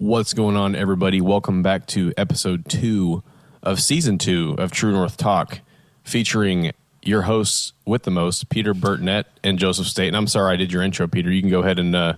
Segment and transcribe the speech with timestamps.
[0.00, 1.20] What's going on, everybody?
[1.20, 3.22] Welcome back to episode two
[3.62, 5.60] of season two of True North Talk,
[6.04, 6.72] featuring
[7.02, 10.08] your hosts with the most, Peter Burtnett and Joseph State.
[10.08, 11.30] And I'm sorry I did your intro, Peter.
[11.30, 12.14] You can go ahead and uh,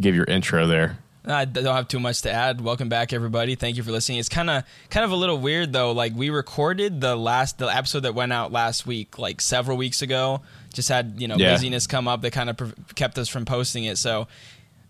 [0.00, 0.96] give your intro there.
[1.26, 2.62] I don't have too much to add.
[2.62, 3.54] Welcome back, everybody.
[3.54, 4.16] Thank you for listening.
[4.16, 5.92] It's kind of kind of a little weird though.
[5.92, 10.00] Like we recorded the last the episode that went out last week, like several weeks
[10.00, 10.40] ago.
[10.72, 11.52] Just had you know Yeah.
[11.52, 13.98] busyness come up that kind of pre- kept us from posting it.
[13.98, 14.26] So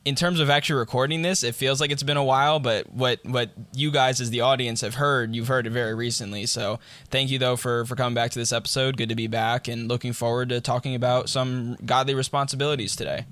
[0.05, 3.20] in terms of actually recording this, it feels like it's been a while, but what
[3.25, 6.47] what you guys as the audience have heard, you've heard it very recently.
[6.47, 6.79] So
[7.11, 8.97] thank you though for for coming back to this episode.
[8.97, 13.27] Good to be back and looking forward to talking about some godly responsibilities today.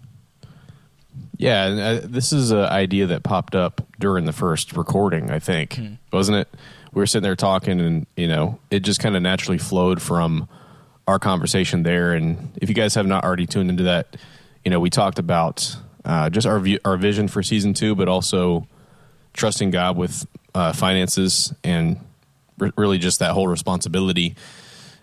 [1.38, 5.38] Yeah, and uh, this is an idea that popped up during the first recording, I
[5.38, 5.80] think,
[6.12, 6.48] wasn't it?
[6.92, 10.48] We were sitting there talking, and you know, it just kind of naturally flowed from
[11.06, 12.12] our conversation there.
[12.12, 14.16] And if you guys have not already tuned into that,
[14.64, 15.76] you know, we talked about
[16.08, 18.66] uh, just our view, our vision for season two, but also
[19.34, 21.98] trusting God with uh, finances and
[22.56, 24.34] re- really just that whole responsibility.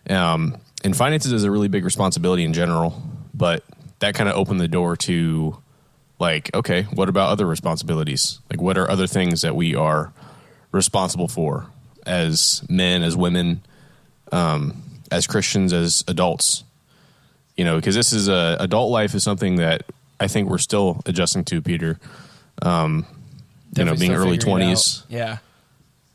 [0.10, 3.02] Um, and finances is a really big responsibility in general,
[3.34, 3.64] but
[4.00, 5.58] that kind of opened the door to
[6.20, 8.40] like, okay, what about other responsibilities?
[8.50, 10.12] Like, what are other things that we are
[10.72, 11.68] responsible for
[12.06, 13.62] as men, as women,
[14.32, 16.64] um, as Christians, as adults?
[17.56, 19.84] You know, because this is a adult life is something that
[20.20, 22.00] I think we're still adjusting to, Peter.
[22.62, 23.06] Um,
[23.78, 24.70] you know, being early figuring it out.
[24.76, 25.38] twenties, Yeah.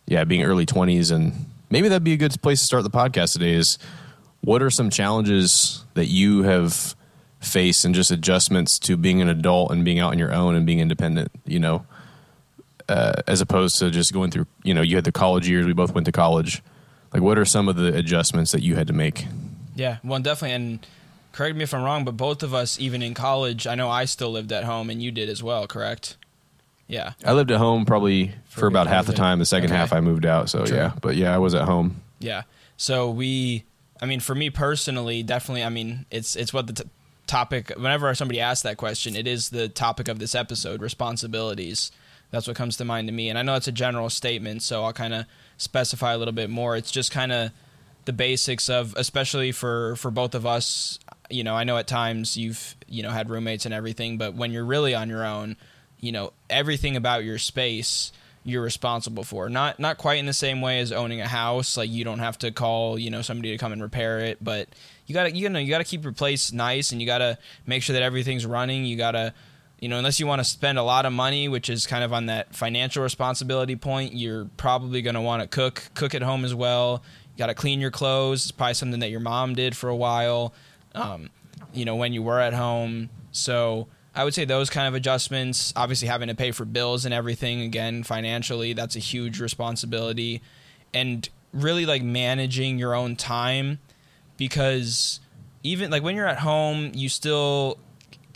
[0.07, 1.11] yeah, being early 20s.
[1.12, 3.79] And maybe that'd be a good place to start the podcast today is
[4.41, 6.95] what are some challenges that you have
[7.41, 10.64] faced and just adjustments to being an adult and being out on your own and
[10.64, 11.85] being independent, you know,
[12.89, 15.73] uh, as opposed to just going through, you know, you had the college years, we
[15.75, 16.62] both went to college.
[17.12, 19.27] Like, what are some of the adjustments that you had to make?
[19.77, 20.55] Yeah, well, definitely.
[20.55, 20.87] And
[21.33, 24.05] correct me if I'm wrong, but both of us, even in college, I know I
[24.05, 25.67] still lived at home, and you did as well.
[25.67, 26.17] Correct?
[26.86, 27.12] Yeah.
[27.25, 29.27] I lived at home probably for, For about half the part of it.
[29.28, 29.39] time.
[29.39, 29.77] The second Okay.
[29.78, 30.51] half I moved out.
[30.51, 30.77] So, True.
[30.77, 30.92] yeah.
[31.01, 32.03] But yeah, I was at home.
[32.19, 32.42] Yeah.
[32.77, 33.64] So we,
[34.03, 35.63] I mean, for me personally, definitely.
[35.63, 36.91] I mean, it's it's what the t-
[37.29, 37.70] topic.
[37.77, 41.92] Whenever somebody asks that question, it is the topic of this episode: responsibilities.
[42.33, 43.29] That's what comes to mind to me.
[43.29, 45.27] And I know it's a general statement, so I'll kind of
[45.58, 46.77] specify a little bit more.
[46.77, 47.51] It's just kind of
[48.07, 50.98] the basics of, especially for for both of us.
[51.30, 54.52] You know, I know at times you've you know had roommates and everything, but when
[54.52, 55.57] you're really on your own,
[55.98, 58.13] you know everything about your space
[58.45, 59.48] you're responsible for.
[59.48, 61.77] Not not quite in the same way as owning a house.
[61.77, 64.68] Like you don't have to call you know somebody to come and repair it, but
[65.07, 67.95] you gotta you know you gotta keep your place nice and you gotta make sure
[67.95, 68.85] that everything's running.
[68.85, 69.35] You gotta
[69.79, 72.12] you know unless you want to spend a lot of money, which is kind of
[72.12, 76.55] on that financial responsibility point, you're probably gonna want to cook cook at home as
[76.55, 77.02] well.
[77.35, 78.45] You gotta clean your clothes.
[78.45, 80.55] It's probably something that your mom did for a while.
[80.95, 81.30] Um,
[81.73, 83.11] you know when you were at home.
[83.33, 87.14] So I would say those kind of adjustments, obviously having to pay for bills and
[87.14, 90.42] everything again financially, that's a huge responsibility.
[90.92, 93.79] And really like managing your own time
[94.36, 95.20] because
[95.62, 97.79] even like when you're at home, you still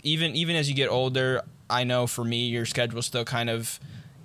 [0.03, 3.79] even even as you get older, I know for me your schedule still kind of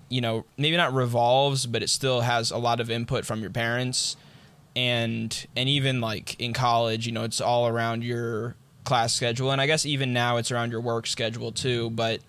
[0.08, 3.50] you know, maybe not revolves, but it still has a lot of input from your
[3.50, 4.16] parents
[4.76, 8.54] and and even like in college, you know, it's all around your
[8.84, 12.20] class schedule and I guess even now it's around your work schedule too, but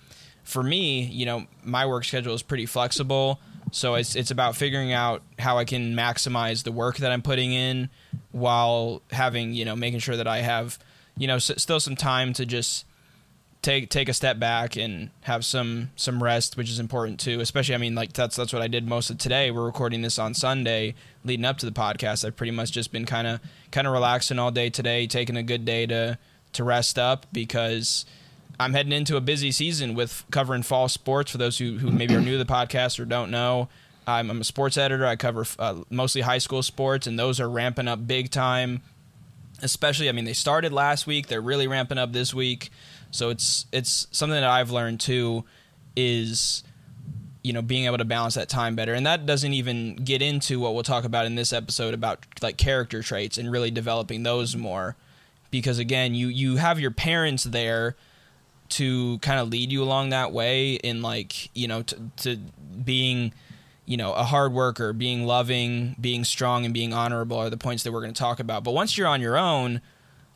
[0.43, 3.39] for me, you know, my work schedule is pretty flexible,
[3.71, 7.53] so it's it's about figuring out how I can maximize the work that I'm putting
[7.53, 7.89] in
[8.31, 10.79] while having, you know, making sure that I have,
[11.17, 12.85] you know, s- still some time to just
[13.61, 17.39] take take a step back and have some some rest, which is important too.
[17.39, 19.51] Especially, I mean, like that's that's what I did most of today.
[19.51, 22.25] We're recording this on Sunday, leading up to the podcast.
[22.25, 23.39] I've pretty much just been kind of
[23.71, 26.17] kind of relaxing all day today, taking a good day to
[26.53, 28.05] to rest up because
[28.59, 31.31] I'm heading into a busy season with covering fall sports.
[31.31, 33.69] For those who who maybe are new to the podcast or don't know.
[34.07, 35.05] I'm, a sports editor.
[35.05, 38.81] I cover uh, mostly high school sports, and those are ramping up big time
[39.63, 42.71] especially I mean they started last week they're really ramping up this week
[43.11, 45.43] so it's it's something that I've learned too
[45.95, 46.63] is
[47.43, 48.93] you know being able to balance that time better.
[48.93, 52.57] And that doesn't even get into what we'll talk about in this episode about like
[52.57, 54.95] character traits and really developing those more.
[55.51, 57.95] Because again you you have your parents there
[58.69, 62.37] to kind of lead you along that way in like you know to, to
[62.85, 63.33] being
[63.85, 67.83] you know a hard worker being loving being strong and being honorable are the points
[67.83, 68.63] that we're going to talk about.
[68.63, 69.81] But once you're on your own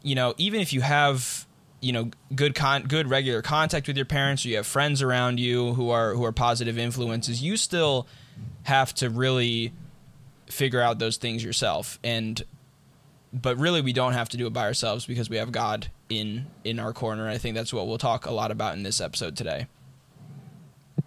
[0.01, 1.44] you know even if you have
[1.86, 5.40] you know good con- good regular contact with your parents or you have friends around
[5.40, 8.08] you who are who are positive influences you still
[8.64, 9.72] have to really
[10.48, 12.44] figure out those things yourself and
[13.42, 16.48] but really we don't have to do it by ourselves because we have God in
[16.64, 17.28] in our corner.
[17.28, 19.68] I think that's what we'll talk a lot about in this episode today.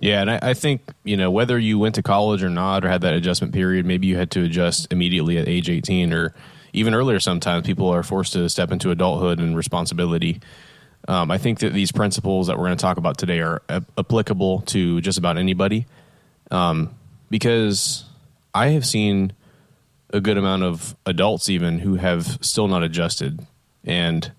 [0.01, 2.89] Yeah, and I, I, think you know whether you went to college or not, or
[2.89, 6.35] had that adjustment period, maybe you had to adjust immediately at age eighteen, or
[6.73, 7.19] even earlier.
[7.19, 10.41] Sometimes people are forced to step into adulthood and responsibility.
[11.09, 13.83] Um, I think that these principles that we're going to talk about today are a-
[13.97, 15.87] applicable to just about anybody,
[16.51, 16.95] um,
[17.31, 18.05] because
[18.55, 19.33] I have seen
[20.11, 23.41] a good amount of adults even who have still not adjusted,
[23.85, 24.31] and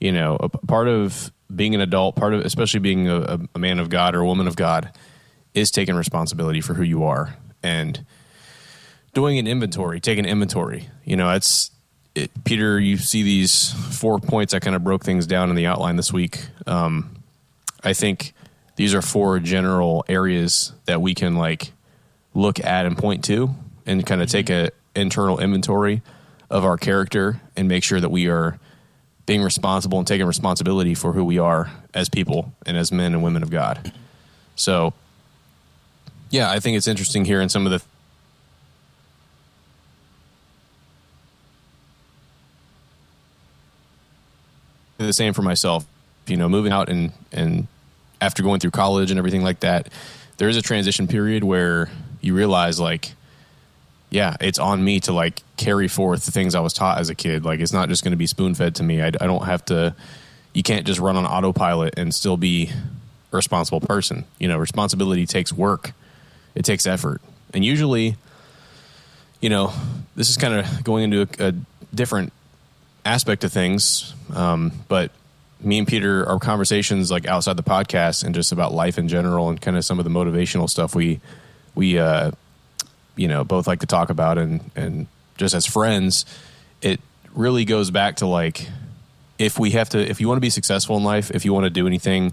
[0.00, 3.78] you know, a part of being an adult, part of especially being a, a man
[3.78, 4.90] of God or a woman of God,
[5.54, 8.04] is taking responsibility for who you are and
[9.14, 10.88] doing an inventory, taking inventory.
[11.04, 11.70] You know, it's
[12.14, 12.78] it, Peter.
[12.78, 14.54] You see these four points.
[14.54, 16.46] I kind of broke things down in the outline this week.
[16.66, 17.16] Um,
[17.82, 18.34] I think
[18.76, 21.72] these are four general areas that we can like
[22.34, 23.50] look at and point to,
[23.86, 26.02] and kind of take a internal inventory
[26.50, 28.58] of our character and make sure that we are
[29.24, 33.22] being responsible and taking responsibility for who we are as people and as men and
[33.22, 33.92] women of God.
[34.56, 34.92] So,
[36.30, 37.82] yeah, I think it's interesting here in some of the
[45.06, 45.86] the same for myself.
[46.26, 47.66] You know, moving out and and
[48.20, 49.88] after going through college and everything like that,
[50.36, 51.90] there is a transition period where
[52.20, 53.12] you realize like
[54.12, 57.14] yeah, it's on me to like carry forth the things I was taught as a
[57.14, 57.46] kid.
[57.46, 59.00] Like it's not just going to be spoon fed to me.
[59.00, 59.96] I, I, don't have to.
[60.52, 62.70] You can't just run on autopilot and still be
[63.32, 64.26] a responsible person.
[64.38, 65.92] You know, responsibility takes work.
[66.54, 67.22] It takes effort,
[67.54, 68.16] and usually,
[69.40, 69.72] you know,
[70.14, 71.54] this is kind of going into a, a,
[71.94, 72.34] different
[73.04, 74.14] aspect of things.
[74.34, 75.10] Um, but
[75.60, 79.48] me and Peter, our conversations like outside the podcast and just about life in general,
[79.48, 81.20] and kind of some of the motivational stuff we
[81.74, 82.32] we uh,
[83.16, 85.06] you know both like to talk about and and
[85.36, 86.24] just as friends
[86.80, 87.00] it
[87.34, 88.68] really goes back to like
[89.38, 91.64] if we have to if you want to be successful in life if you want
[91.64, 92.32] to do anything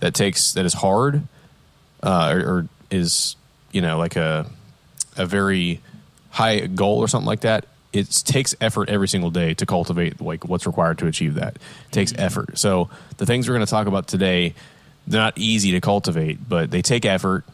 [0.00, 1.22] that takes that is hard
[2.02, 3.36] uh, or, or is
[3.72, 4.46] you know like a
[5.16, 5.80] a very
[6.30, 7.66] high goal or something like that
[7.96, 11.92] it takes effort every single day to cultivate like what's required to achieve that it
[11.92, 12.22] takes mm-hmm.
[12.22, 14.54] effort so the things we're going to talk about today
[15.06, 17.44] they're not easy to cultivate but they take effort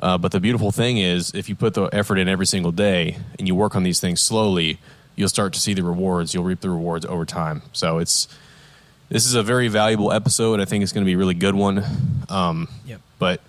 [0.00, 3.18] uh, but the beautiful thing is, if you put the effort in every single day
[3.38, 4.78] and you work on these things slowly,
[5.16, 6.34] you'll start to see the rewards.
[6.34, 7.62] You'll reap the rewards over time.
[7.72, 8.28] So it's
[9.08, 10.60] this is a very valuable episode.
[10.60, 11.82] I think it's going to be a really good one.
[12.28, 13.00] Um, yep.
[13.18, 13.40] But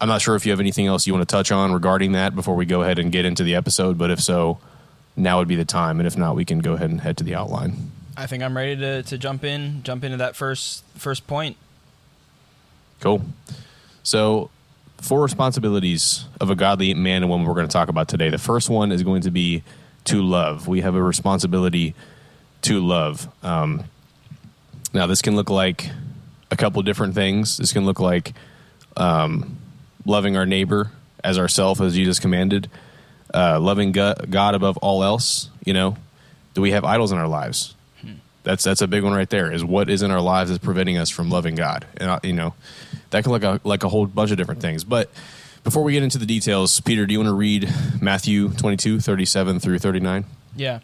[0.00, 2.34] I'm not sure if you have anything else you want to touch on regarding that
[2.34, 3.98] before we go ahead and get into the episode.
[3.98, 4.58] But if so,
[5.16, 6.00] now would be the time.
[6.00, 7.90] And if not, we can go ahead and head to the outline.
[8.16, 11.56] I think I'm ready to, to jump in, jump into that first first point.
[13.00, 13.22] Cool.
[14.02, 14.50] So
[14.98, 18.30] four responsibilities of a godly man and woman we're going to talk about today.
[18.30, 19.62] The first one is going to be
[20.04, 20.68] to love.
[20.68, 21.94] We have a responsibility
[22.62, 23.28] to love.
[23.42, 23.84] Um,
[24.92, 25.90] now, this can look like
[26.50, 27.56] a couple different things.
[27.56, 28.32] This can look like
[28.96, 29.58] um,
[30.06, 32.70] loving our neighbor as ourself, as Jesus commanded,
[33.34, 35.50] uh, loving God above all else.
[35.64, 35.96] You know,
[36.54, 37.74] do we have idols in our lives?
[38.44, 39.50] That's that's a big one right there.
[39.50, 42.34] Is what is in our lives is preventing us from loving God, and uh, you
[42.34, 42.54] know,
[43.10, 44.84] that can look like a whole bunch of different things.
[44.84, 45.10] But
[45.64, 47.72] before we get into the details, Peter, do you want to read
[48.02, 50.26] Matthew 22, 37 through 39?
[50.54, 50.80] Yeah.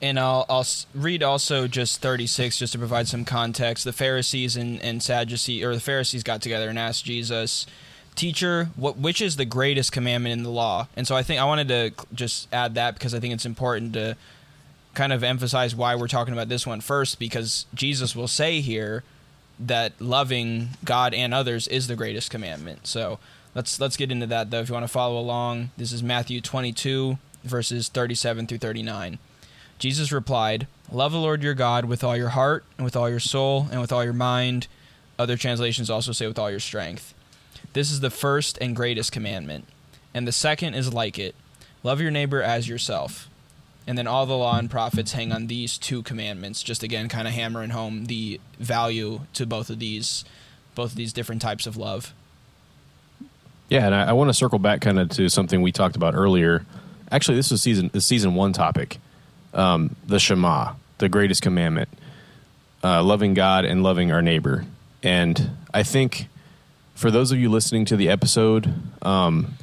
[0.00, 0.64] And I'll, I'll
[0.94, 3.84] read also just 36 just to provide some context.
[3.84, 7.66] The Pharisees and, and Sadducees, or the Pharisees got together and asked Jesus,
[8.14, 10.88] Teacher, what, which is the greatest commandment in the law?
[10.96, 13.94] And so I think I wanted to just add that because I think it's important
[13.94, 14.16] to
[14.94, 19.04] kind of emphasize why we're talking about this one first because Jesus will say here,
[19.60, 22.86] that loving God and others is the greatest commandment.
[22.86, 23.18] So
[23.54, 24.60] let's let's get into that though.
[24.60, 29.18] If you want to follow along, this is Matthew 22 verses 37 through 39.
[29.78, 33.20] Jesus replied, "Love the Lord your God with all your heart and with all your
[33.20, 34.66] soul and with all your mind."
[35.18, 37.14] Other translations also say with all your strength.
[37.72, 39.66] This is the first and greatest commandment,
[40.12, 41.34] and the second is like it.
[41.82, 43.28] Love your neighbor as yourself.
[43.86, 47.26] And then all the law and prophets hang on these two commandments, just again kind
[47.26, 50.24] of hammering home the value to both of these
[50.74, 52.14] both of these different types of love.
[53.68, 56.14] Yeah, and I, I want to circle back kind of to something we talked about
[56.14, 56.64] earlier.
[57.10, 58.98] Actually, this is season the season one topic,
[59.54, 61.88] um, the Shema, the greatest commandment,
[62.84, 64.64] uh, loving God and loving our neighbor.
[65.02, 66.28] And I think
[67.00, 69.54] for those of you listening to the episode, um,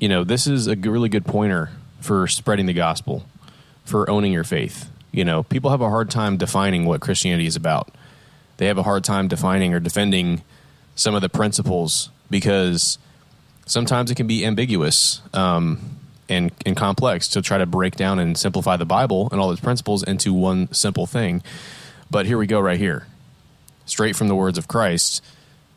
[0.00, 3.24] you know, this is a really good pointer for spreading the gospel,
[3.84, 4.90] for owning your faith.
[5.12, 7.94] You know, people have a hard time defining what Christianity is about.
[8.56, 10.42] They have a hard time defining or defending
[10.96, 12.98] some of the principles because
[13.64, 18.36] sometimes it can be ambiguous um, and, and complex to try to break down and
[18.36, 21.44] simplify the Bible and all its principles into one simple thing.
[22.10, 23.06] But here we go, right here,
[23.86, 25.22] straight from the words of Christ.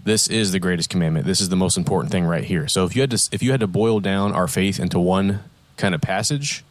[0.08, 1.26] This is the greatest commandment.
[1.26, 2.70] This is the most important thing right here.
[2.70, 5.44] So if you had to if you had to boil down our faith into one
[5.76, 6.64] kind of passage,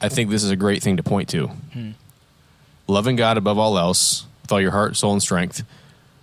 [0.00, 1.48] I think this is a great thing to point to.
[1.48, 1.90] Hmm.
[2.86, 5.64] Loving God above all else with all your heart, soul, and strength,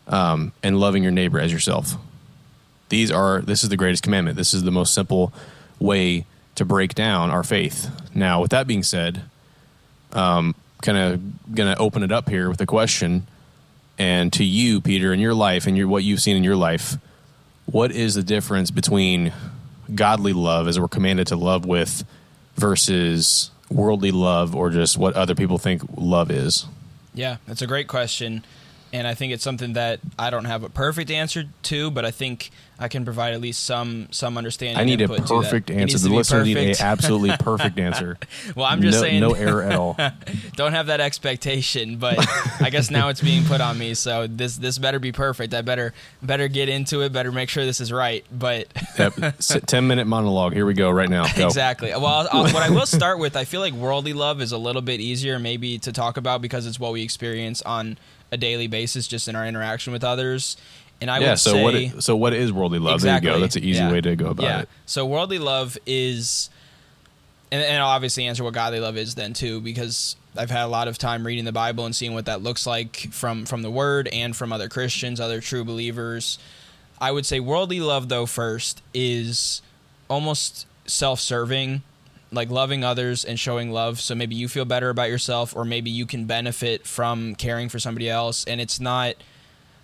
[0.07, 1.95] um, and loving your neighbor as yourself.
[2.87, 4.37] These are this is the greatest commandment.
[4.37, 5.33] This is the most simple
[5.79, 7.89] way to break down our faith.
[8.15, 9.23] Now, with that being said,
[10.13, 13.27] um, kind of going to open it up here with a question.
[14.01, 16.97] And to you, Peter, in your life and your, what you've seen in your life,
[17.67, 19.31] what is the difference between
[19.93, 22.03] godly love, as we're commanded to love with,
[22.55, 26.65] versus worldly love or just what other people think love is?
[27.13, 28.43] Yeah, that's a great question
[28.93, 32.11] and I think it's something that I don't have a perfect answer to, but I
[32.11, 34.77] think I can provide at least some some understanding.
[34.77, 35.97] I need a perfect answer.
[35.99, 38.17] The listener need a absolutely perfect answer.
[38.55, 39.95] well, I'm just no, saying, no error at all.
[40.55, 42.17] don't have that expectation, but
[42.59, 43.93] I guess now it's being put on me.
[43.93, 45.53] So this this better be perfect.
[45.53, 45.93] I better
[46.23, 47.13] better get into it.
[47.13, 48.25] Better make sure this is right.
[48.31, 48.67] But
[48.99, 49.13] yep.
[49.67, 50.53] ten minute monologue.
[50.53, 50.89] Here we go.
[50.89, 51.31] Right now.
[51.33, 51.45] Go.
[51.45, 51.91] Exactly.
[51.91, 54.81] Well, I'll, what I will start with, I feel like worldly love is a little
[54.81, 57.97] bit easier maybe to talk about because it's what we experience on
[58.31, 60.57] a daily basis just in our interaction with others.
[61.01, 62.95] And I yeah, would so say, what so what is worldly love?
[62.95, 63.41] Exactly, there you go.
[63.41, 64.61] That's an easy yeah, way to go about yeah.
[64.61, 64.69] it.
[64.85, 66.49] So worldly love is,
[67.51, 70.67] and, and I'll obviously answer what godly love is then too, because I've had a
[70.67, 73.71] lot of time reading the Bible and seeing what that looks like from from the
[73.71, 76.37] Word and from other Christians, other true believers.
[76.99, 79.63] I would say worldly love though first is
[80.07, 81.81] almost self-serving
[82.31, 83.99] like loving others and showing love.
[83.99, 87.79] So maybe you feel better about yourself or maybe you can benefit from caring for
[87.79, 88.45] somebody else.
[88.45, 89.15] And it's not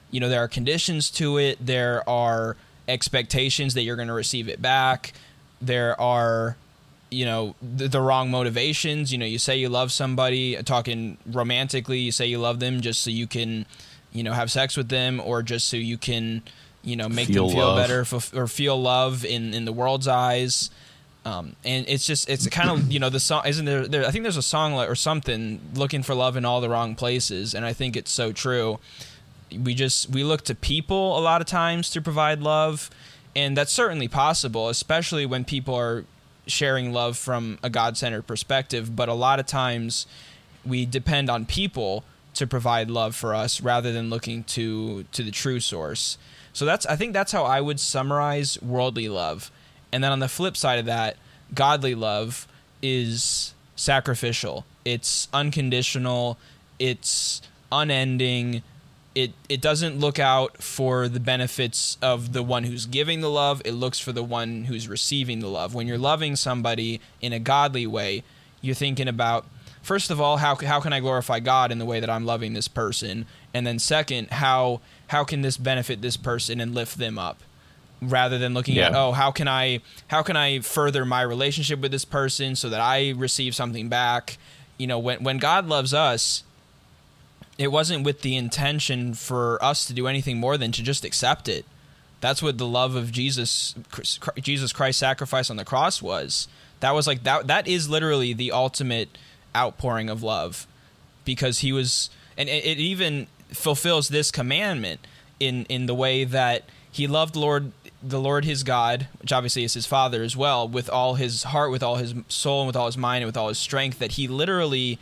[0.09, 1.57] you know there are conditions to it.
[1.65, 2.55] There are
[2.87, 5.13] expectations that you're going to receive it back.
[5.61, 6.55] There are
[7.09, 9.11] you know the, the, wrong motivations.
[9.11, 12.81] You know you say you love somebody uh, talking romantically you say you love them
[12.81, 13.65] just so you can
[14.11, 16.41] you know have sex with them or just so you can
[16.83, 17.77] you know make feel them feel love.
[17.77, 20.69] better or feel love in in the world's eyes
[21.27, 24.11] um, and it's just it's kind of you know the song isn't there, there, I
[24.11, 27.65] think there's a song or something looking for love in all the wrong places, and
[27.65, 28.79] I think it's so true.
[29.51, 32.89] We just we look to people a lot of times to provide love,
[33.35, 36.05] and that's certainly possible, especially when people are
[36.45, 38.95] sharing love from a God centered perspective.
[38.95, 40.07] But a lot of times
[40.65, 42.05] we depend on people
[42.35, 46.17] to provide love for us rather than looking to to the true source.
[46.53, 49.51] So that's I think that's how I would summarize worldly love
[49.91, 51.17] and then on the flip side of that,
[51.53, 52.47] godly love
[52.81, 54.65] is sacrificial.
[54.85, 56.37] It's unconditional.
[56.79, 57.41] It's
[57.71, 58.63] unending.
[59.15, 63.61] It it doesn't look out for the benefits of the one who's giving the love.
[63.65, 65.73] It looks for the one who's receiving the love.
[65.73, 68.23] When you're loving somebody in a godly way,
[68.61, 69.45] you're thinking about
[69.81, 72.53] first of all how how can I glorify God in the way that I'm loving
[72.53, 77.17] this person, and then second how how can this benefit this person and lift them
[77.17, 77.41] up
[78.01, 78.87] rather than looking yeah.
[78.87, 82.69] at oh how can i how can i further my relationship with this person so
[82.69, 84.37] that i receive something back?
[84.77, 86.43] You know when when god loves us
[87.57, 91.47] it wasn't with the intention for us to do anything more than to just accept
[91.47, 91.65] it.
[92.21, 93.75] That's what the love of jesus
[94.37, 96.47] jesus christ's sacrifice on the cross was.
[96.79, 99.17] That was like that that is literally the ultimate
[99.55, 100.67] outpouring of love
[101.25, 104.99] because he was and it even fulfills this commandment
[105.39, 109.73] in in the way that he loved Lord the Lord his God, which obviously is
[109.73, 112.85] his father as well, with all his heart, with all his soul, and with all
[112.85, 114.99] his mind, and with all his strength, that he literally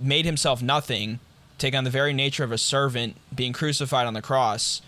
[0.00, 1.20] made himself nothing,
[1.58, 4.82] take on the very nature of a servant, being crucified on the cross.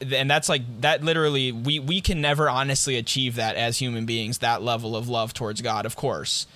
[0.00, 4.38] And that's like that literally we we can never honestly achieve that as human beings,
[4.38, 6.46] that level of love towards God, of course.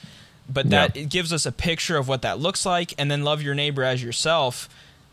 [0.50, 1.04] But that yep.
[1.04, 3.84] it gives us a picture of what that looks like, and then love your neighbor
[3.84, 4.68] as yourself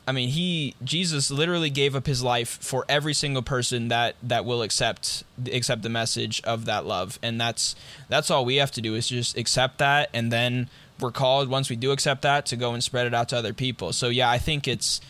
[0.07, 4.45] I mean, he Jesus literally gave up his life for every single person that that
[4.45, 7.75] will accept accept the message of that love, and that's
[8.07, 10.69] that's all we have to do is just accept that, and then
[10.99, 13.53] we're called once we do accept that to go and spread it out to other
[13.53, 13.93] people.
[13.93, 15.01] So yeah, I think it's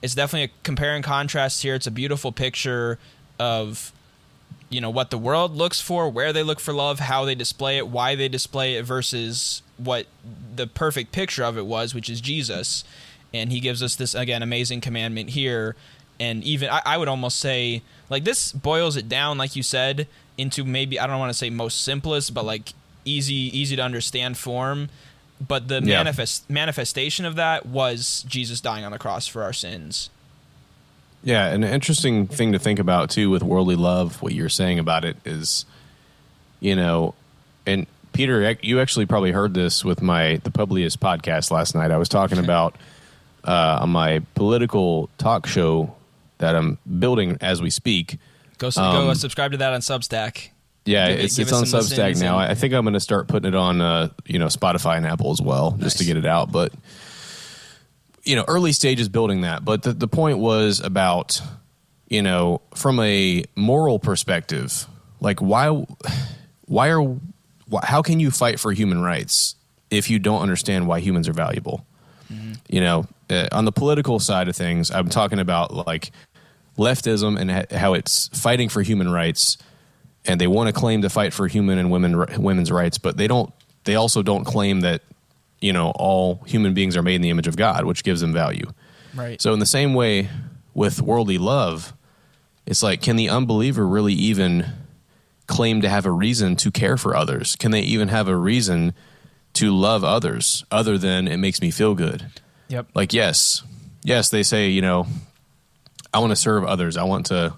[0.00, 1.74] it's definitely a compare and contrast here.
[1.74, 3.00] It's a beautiful picture
[3.40, 3.92] of
[4.68, 7.78] you know what the world looks for, where they look for love, how they display
[7.78, 10.06] it, why they display it versus what
[10.54, 12.84] the perfect picture of it was, which is Jesus
[13.36, 15.76] and he gives us this again amazing commandment here.
[16.18, 20.08] And even I, I, would almost say like this boils it down like you said
[20.38, 22.72] into maybe i don't want to say most simplest but like
[23.04, 24.88] easy easy to understand form.
[25.46, 25.98] But the yeah.
[25.98, 30.10] manifest manifestation of that was jesus dying on the cross for our sins.
[31.22, 35.04] Yeah an interesting thing to think about too with worldly love what you're saying about
[35.04, 35.66] it is
[36.60, 37.14] you know
[37.66, 41.90] and peter you actually probably heard this with my the publius podcast last night.
[41.90, 42.76] I was talking about
[43.46, 45.94] uh, on my political talk show
[46.38, 48.18] that I'm building as we speak.
[48.58, 50.48] Go, go Um, subscribe to that on Substack.
[50.84, 52.38] Yeah, Give it's give it's on Substack now.
[52.38, 55.06] and- I think I'm going to start putting it on uh, you know Spotify and
[55.06, 56.52] Apple as well, just to get it out.
[56.52, 56.72] But
[58.24, 59.64] you know, early stages building that.
[59.64, 61.40] But the the point was about
[62.08, 64.86] you know from a moral perspective,
[65.20, 65.68] like why
[66.66, 69.56] why are why, how can you fight for human rights
[69.90, 71.84] if you don't understand why humans are valuable?
[72.68, 76.10] You know, uh, on the political side of things, I'm talking about like
[76.78, 79.58] leftism and ha- how it's fighting for human rights
[80.26, 83.26] and they want to claim to fight for human and women women's rights, but they
[83.26, 83.52] don't.
[83.84, 85.02] They also don't claim that
[85.60, 88.32] you know all human beings are made in the image of God, which gives them
[88.32, 88.66] value.
[89.14, 89.40] Right.
[89.40, 90.28] So in the same way
[90.74, 91.94] with worldly love,
[92.66, 94.66] it's like can the unbeliever really even
[95.46, 97.56] claim to have a reason to care for others?
[97.56, 98.94] Can they even have a reason
[99.54, 102.26] to love others other than it makes me feel good?
[102.68, 102.88] Yep.
[102.94, 103.62] Like yes,
[104.02, 105.06] yes, they say you know
[106.12, 106.96] I want to serve others.
[106.96, 107.54] I want to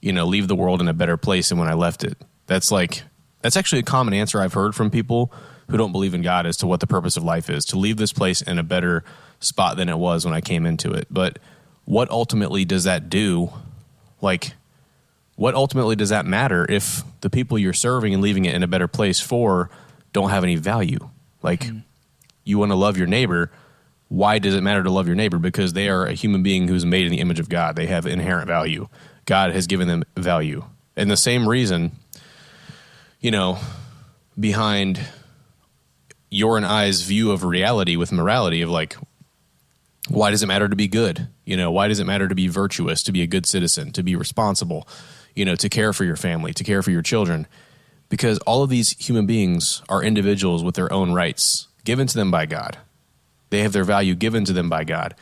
[0.00, 2.16] you know leave the world in a better place than when I left it.
[2.46, 3.02] That's like
[3.42, 5.32] that's actually a common answer I've heard from people
[5.68, 7.96] who don't believe in God as to what the purpose of life is to leave
[7.96, 9.04] this place in a better
[9.40, 11.08] spot than it was when I came into it.
[11.10, 11.38] But
[11.84, 13.52] what ultimately does that do?
[14.20, 14.52] Like
[15.36, 18.66] what ultimately does that matter if the people you're serving and leaving it in a
[18.66, 19.70] better place for
[20.12, 21.10] don't have any value?
[21.42, 21.78] Like hmm.
[22.42, 23.52] you want to love your neighbor,
[24.08, 25.38] why does it matter to love your neighbor?
[25.38, 27.76] Because they are a human being who's made in the image of God.
[27.76, 28.88] They have inherent value.
[29.24, 30.64] God has given them value.
[30.96, 31.92] And the same reason,
[33.20, 33.58] you know,
[34.38, 35.00] behind
[36.30, 38.96] your and I's view of reality with morality of like,
[40.08, 41.28] why does it matter to be good?
[41.44, 44.02] You know, why does it matter to be virtuous, to be a good citizen, to
[44.02, 44.86] be responsible,
[45.34, 47.46] you know, to care for your family, to care for your children?
[48.08, 52.30] Because all of these human beings are individuals with their own rights given to them
[52.30, 52.78] by God.
[53.50, 55.14] They have their value given to them by God.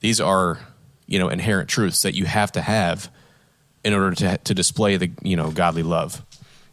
[0.00, 0.58] These are,
[1.06, 3.10] you know, inherent truths that you have to have
[3.84, 6.24] in order to to display the you know godly love.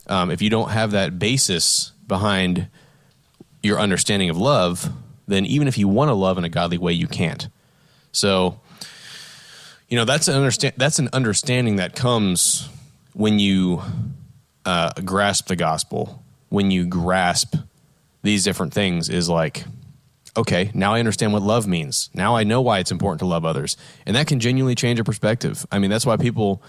[0.08, 2.68] Um, if you don't have that basis behind
[3.64, 4.92] your understanding of love,
[5.28, 7.50] then even if you want to love in a godly way, you can't.
[8.12, 8.60] So,
[9.90, 12.70] you know, that's an understand that's an understanding that comes
[13.14, 13.82] when you
[14.66, 17.56] uh, grasp the gospel, when you grasp
[18.22, 19.10] these different things.
[19.10, 19.64] Is like,
[20.38, 22.10] okay, now I understand what love means.
[22.14, 25.04] Now I know why it's important to love others, and that can genuinely change a
[25.04, 25.66] perspective.
[25.72, 26.64] I mean, that's why people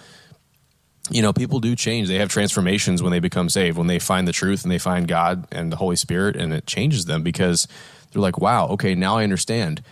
[1.11, 2.09] you know, people do change.
[2.09, 5.07] They have transformations when they become saved, when they find the truth and they find
[5.07, 7.69] God and the Holy Spirit, and it changes them because
[8.11, 9.83] they're like, wow, okay, now I understand.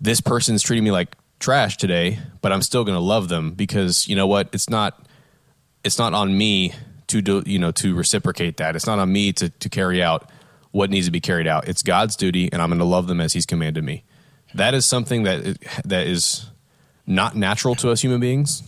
[0.00, 4.08] This person's treating me like trash today, but I'm still going to love them because
[4.08, 4.48] you know what?
[4.52, 5.06] It's not.
[5.82, 6.74] It's not on me
[7.06, 8.76] to do, you know, to reciprocate that.
[8.76, 10.28] It's not on me to to carry out
[10.72, 11.68] what needs to be carried out.
[11.68, 14.04] It's God's duty, and I'm going to love them as He's commanded me.
[14.54, 16.50] That is something that that is
[17.06, 18.62] not natural to us human beings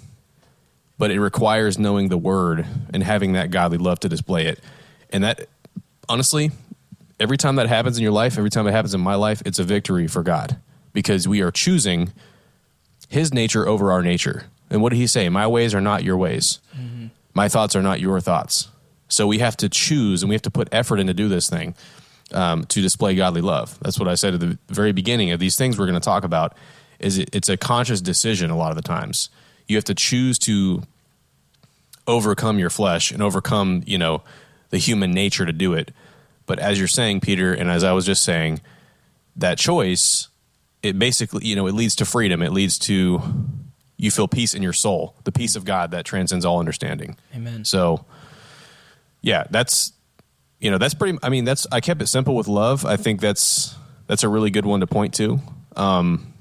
[1.02, 4.60] but it requires knowing the word and having that godly love to display it.
[5.10, 5.48] And that,
[6.08, 6.52] honestly,
[7.18, 9.58] every time that happens in your life, every time it happens in my life, it's
[9.58, 10.58] a victory for God
[10.92, 12.12] because we are choosing
[13.08, 14.44] His nature over our nature.
[14.70, 15.28] And what did He say?
[15.28, 17.06] My ways are not your ways, mm-hmm.
[17.34, 18.68] my thoughts are not your thoughts.
[19.12, 21.74] So we have to choose and we have to put effort into do this thing
[22.32, 23.78] um, to display godly love.
[23.80, 26.24] That's what I said at the very beginning of these things we're going to talk
[26.24, 26.56] about.
[26.98, 29.28] Is it, it's a conscious decision a lot of the times.
[29.68, 30.82] You have to choose to
[32.06, 34.22] overcome your flesh and overcome, you know,
[34.70, 35.92] the human nature to do it.
[36.46, 38.60] But as you're saying, Peter, and as I was just saying,
[39.36, 40.28] that choice,
[40.82, 42.42] it basically, you know, it leads to freedom.
[42.42, 43.22] It leads to
[43.98, 47.16] you feel peace in your soul, the peace of God that transcends all understanding.
[47.36, 47.64] Amen.
[47.64, 48.04] So,
[49.22, 49.92] yeah, that's
[50.58, 51.18] you know that's pretty.
[51.22, 52.84] I mean, that's I kept it simple with love.
[52.84, 53.74] I think that's
[54.06, 55.40] that's a really good one to point to.
[55.76, 56.34] Um,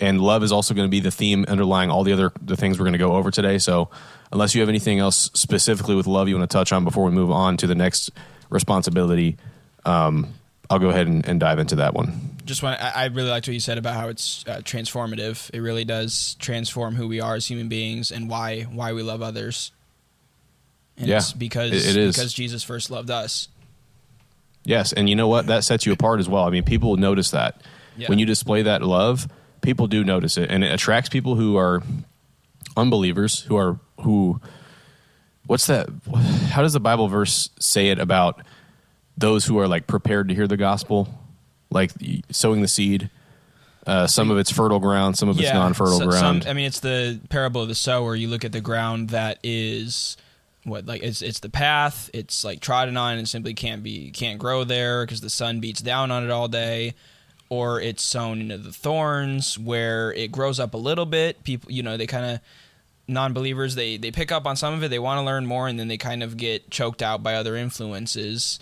[0.00, 2.78] and love is also going to be the theme underlying all the other the things
[2.78, 3.58] we're going to go over today.
[3.58, 3.90] So,
[4.32, 7.10] unless you have anything else specifically with love you want to touch on before we
[7.10, 8.10] move on to the next
[8.48, 9.36] responsibility,
[9.84, 10.32] um,
[10.70, 12.38] I'll go ahead and, and dive into that one.
[12.44, 15.50] just want I really liked what you said about how it's uh, transformative.
[15.52, 19.20] It really does transform who we are as human beings and why why we love
[19.20, 19.72] others.
[21.00, 22.14] And Yeah, it's because it- it is.
[22.16, 23.48] because Jesus first loved us.
[24.64, 25.46] Yes, and you know what?
[25.46, 26.44] That sets you apart as well.
[26.44, 27.62] I mean, people notice that
[27.96, 28.08] Yeah.
[28.08, 29.26] when you display that love,
[29.62, 31.82] people do notice it, and it attracts people who are
[32.76, 34.40] unbelievers, who are who.
[35.46, 35.88] What's that?
[36.50, 38.40] How does the Bible verse say it about
[39.16, 41.08] those who are like prepared to hear the gospel,
[41.70, 41.92] like
[42.30, 43.10] sowing the seed?
[43.86, 46.42] Uh, some of it's fertile ground, some of it's non-fertile so- ground.
[46.42, 48.14] Some, I mean, it's the parable of the sower.
[48.14, 50.16] You look at the ground that is
[50.64, 52.10] what like it's it's the path.
[52.12, 55.80] It's like trodden on and simply can't be can't grow there because the sun beats
[55.80, 56.94] down on it all day.
[57.48, 61.42] Or it's sown into the thorns where it grows up a little bit.
[61.42, 62.40] People, you know, they kind of
[63.10, 65.78] non-believers they they pick up on some of it they want to learn more and
[65.78, 68.60] then they kind of get choked out by other influences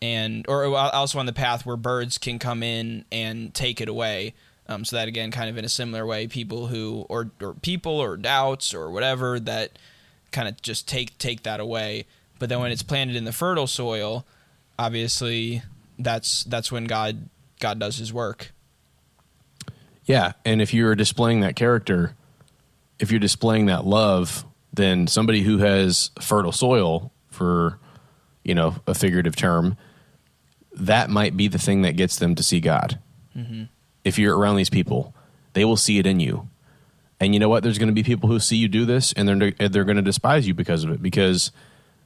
[0.00, 4.34] and or also on the path where birds can come in and take it away
[4.68, 8.00] um, so that again kind of in a similar way people who or or people
[8.00, 9.78] or doubts or whatever that
[10.34, 12.04] kind of just take take that away
[12.38, 14.26] but then when it's planted in the fertile soil
[14.78, 15.62] obviously
[15.98, 17.28] that's that's when god
[17.60, 18.52] god does his work
[20.04, 22.14] yeah and if you're displaying that character
[22.98, 27.78] if you're displaying that love, then somebody who has fertile soil, for
[28.44, 29.76] you know a figurative term,
[30.72, 32.98] that might be the thing that gets them to see God.
[33.36, 33.64] Mm-hmm.
[34.04, 35.14] If you're around these people,
[35.54, 36.48] they will see it in you.
[37.20, 37.62] And you know what?
[37.62, 40.02] There's going to be people who see you do this, and they're they're going to
[40.02, 41.52] despise you because of it, because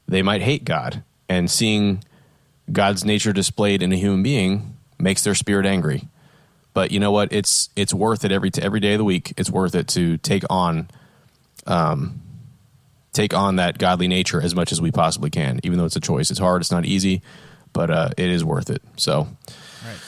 [0.07, 2.05] they might hate God, and seeing
[2.71, 6.09] God's nature displayed in a human being makes their spirit angry.
[6.75, 7.33] But you know what?
[7.33, 9.33] It's it's worth it every every day of the week.
[9.37, 10.89] It's worth it to take on,
[11.67, 12.21] um,
[13.13, 15.61] take on that godly nature as much as we possibly can.
[15.65, 16.63] Even though it's a choice, it's hard.
[16.63, 17.23] It's not easy,
[17.73, 18.83] but uh, it is worth it.
[18.97, 19.29] So,
[19.85, 19.99] right.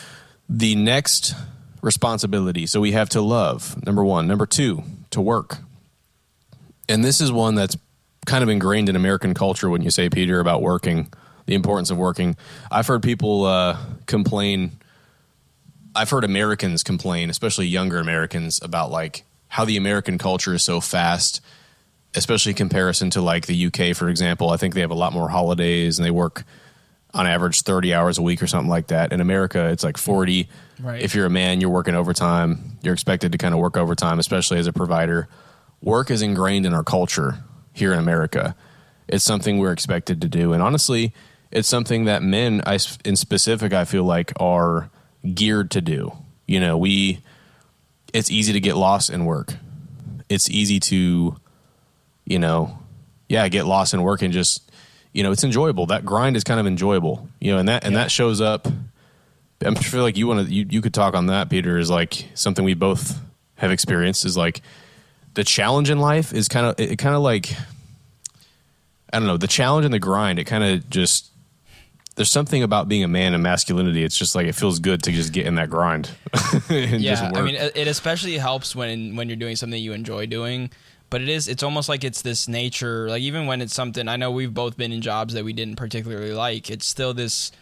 [0.49, 1.35] the next
[1.83, 2.67] responsibility.
[2.67, 3.85] So we have to love.
[3.85, 4.27] Number one.
[4.27, 5.59] Number two, to work.
[6.89, 7.77] And this is one that's
[8.27, 11.13] kind of ingrained in American culture when you say Peter about working,
[11.47, 12.37] the importance of working.
[12.71, 14.81] I've heard people uh, complain
[15.95, 20.81] I've heard Americans complain, especially younger Americans, about like how the American culture is so
[20.81, 21.41] fast,
[22.15, 24.51] especially in comparison to like the UK, for example.
[24.51, 26.45] I think they have a lot more holidays and they work
[27.13, 29.13] on average 30 hours a week or something like that.
[29.13, 30.49] In America, it's like 40.
[30.79, 31.03] Right.
[31.03, 32.79] If you're a man, you're working overtime.
[32.83, 35.29] You're expected to kind of work overtime, especially as a provider.
[35.83, 37.39] Work is ingrained in our culture
[37.73, 38.55] here in America.
[39.09, 40.53] It's something we're expected to do.
[40.53, 41.13] And honestly,
[41.51, 44.91] it's something that men, I, in specific, I feel like are
[45.35, 46.13] geared to do.
[46.47, 47.21] You know, we
[48.13, 49.55] it's easy to get lost in work.
[50.29, 51.37] It's easy to,
[52.25, 52.79] you know,
[53.29, 54.70] yeah, get lost in work and just,
[55.13, 55.87] you know, it's enjoyable.
[55.87, 58.03] That grind is kind of enjoyable, you know, and that and yeah.
[58.03, 58.69] that shows up.
[59.63, 62.29] I feel like you want to you, you could talk on that, Peter, is like
[62.35, 63.21] something we both
[63.57, 64.25] have experienced.
[64.25, 64.63] Is like
[65.35, 67.53] the challenge in life is kind of it, it kind of like
[69.13, 70.39] I don't know the challenge and the grind.
[70.39, 71.31] It kind of just
[72.17, 74.05] there's something about being a man and masculinity.
[74.05, 76.11] It's just like it feels good to just get in that grind.
[76.71, 80.71] yeah, I mean, it especially helps when when you're doing something you enjoy doing.
[81.11, 83.09] But it is it's almost like it's this nature.
[83.09, 85.77] Like even when it's something I know we've both been in jobs that we didn't
[85.77, 86.71] particularly like.
[86.71, 87.53] It's still this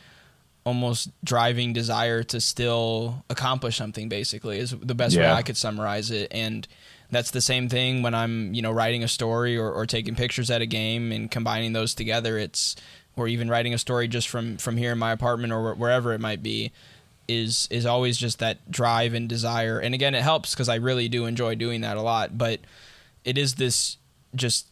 [0.64, 4.08] almost driving desire to still accomplish something.
[4.08, 5.32] Basically, is the best yeah.
[5.32, 6.28] way I could summarize it.
[6.30, 6.68] And
[7.10, 10.50] that's the same thing when I'm you know writing a story or, or taking pictures
[10.50, 12.38] at a game and combining those together.
[12.38, 12.76] It's
[13.18, 16.20] or even writing a story just from from here in my apartment or wherever it
[16.20, 16.72] might be
[17.26, 21.08] is is always just that drive and desire and again it helps because i really
[21.08, 22.60] do enjoy doing that a lot but
[23.24, 23.98] it is this
[24.34, 24.68] just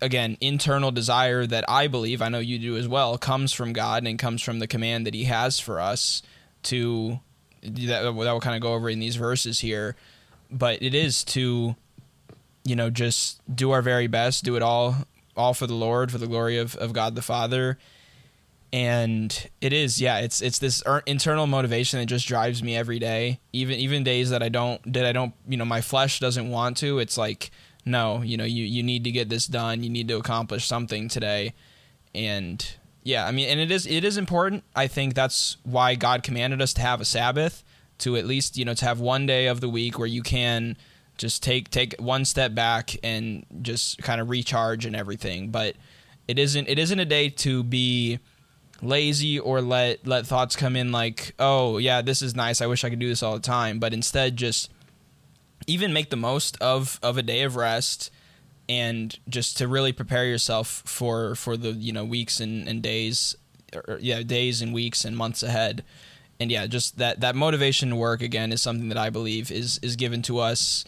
[0.00, 4.06] again internal desire that i believe i know you do as well comes from god
[4.06, 6.22] and comes from the command that he has for us
[6.62, 7.20] to
[7.62, 9.96] that, that will kind of go over in these verses here
[10.50, 11.74] but it is to
[12.64, 14.96] you know just do our very best do it all
[15.40, 17.78] all for the Lord, for the glory of, of God the Father.
[18.72, 23.00] And it is, yeah, it's it's this er- internal motivation that just drives me every
[23.00, 23.40] day.
[23.52, 26.76] Even even days that I don't that I don't, you know, my flesh doesn't want
[26.78, 27.00] to.
[27.00, 27.50] It's like,
[27.84, 29.82] no, you know, you you need to get this done.
[29.82, 31.54] You need to accomplish something today.
[32.14, 32.64] And
[33.02, 34.64] yeah, I mean, and it is it is important.
[34.74, 37.64] I think that's why God commanded us to have a Sabbath
[37.98, 40.76] to at least you know to have one day of the week where you can
[41.16, 45.50] just take take one step back and just kind of recharge and everything.
[45.50, 45.76] But
[46.28, 48.18] it isn't it isn't a day to be
[48.82, 52.60] lazy or let let thoughts come in like, oh yeah, this is nice.
[52.60, 53.78] I wish I could do this all the time.
[53.78, 54.70] But instead, just
[55.66, 58.10] even make the most of of a day of rest
[58.68, 63.34] and just to really prepare yourself for for the you know weeks and, and days
[63.74, 65.84] or, yeah days and weeks and months ahead
[66.40, 69.78] and yeah, just that that motivation to work again is something that I believe is
[69.82, 70.86] is given to us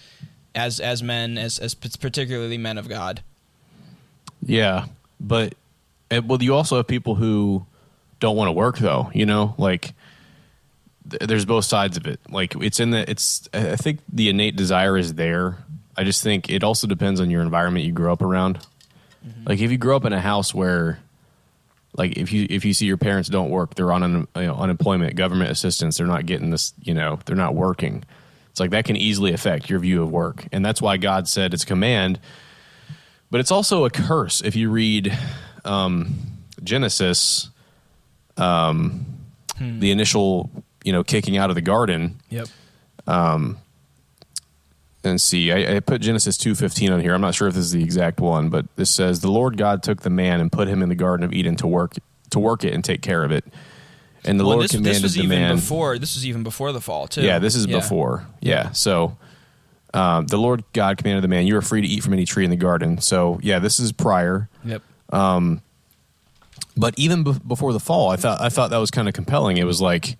[0.54, 3.22] as as men, as as particularly men of God.
[4.44, 4.86] Yeah,
[5.20, 5.54] but
[6.10, 7.66] well, you also have people who
[8.18, 9.10] don't want to work though.
[9.12, 9.92] You know, like
[11.20, 12.20] there's both sides of it.
[12.30, 13.48] Like it's in the it's.
[13.52, 15.58] I think the innate desire is there.
[15.96, 18.58] I just think it also depends on your environment you grow up around.
[19.26, 19.48] Mm-hmm.
[19.48, 20.98] Like if you grow up in a house where
[21.96, 24.54] like if you if you see your parents don't work, they're on un, you know,
[24.54, 28.04] unemployment, government assistance, they're not getting this, you know, they're not working.
[28.50, 31.54] It's like that can easily affect your view of work, and that's why God said
[31.54, 32.18] it's command,
[33.30, 34.40] but it's also a curse.
[34.42, 35.16] If you read
[35.64, 36.14] um,
[36.62, 37.50] Genesis,
[38.36, 39.06] um,
[39.56, 39.80] hmm.
[39.80, 40.50] the initial,
[40.84, 42.20] you know, kicking out of the garden.
[42.30, 42.48] Yep.
[43.06, 43.58] Um,
[45.04, 45.50] and see.
[45.50, 47.14] I, I put Genesis two fifteen on here.
[47.14, 49.82] I'm not sure if this is the exact one, but this says the Lord God
[49.82, 51.94] took the man and put him in the Garden of Eden to work
[52.30, 53.44] to work it and take care of it.
[54.24, 55.56] And the Well, Lord this, commanded this was the even man.
[55.56, 55.98] before.
[55.98, 57.22] This was even before the fall too.
[57.22, 57.76] Yeah, this is Yeah.
[57.78, 58.26] before.
[58.40, 58.70] Yeah.
[58.70, 59.16] So
[59.92, 62.44] um, the Lord God commanded the man, You are free to eat from any tree
[62.44, 62.98] in the garden.
[63.00, 64.48] So, yeah, this is prior.
[64.64, 64.82] Yep.
[65.12, 65.60] Um,
[66.76, 69.58] but even be- before the fall, I thought I thought that was kind of compelling.
[69.58, 70.16] It was like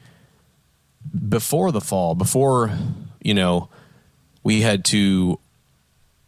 [1.28, 2.70] before the fall, before
[3.22, 3.68] you know,
[4.42, 5.38] we had to.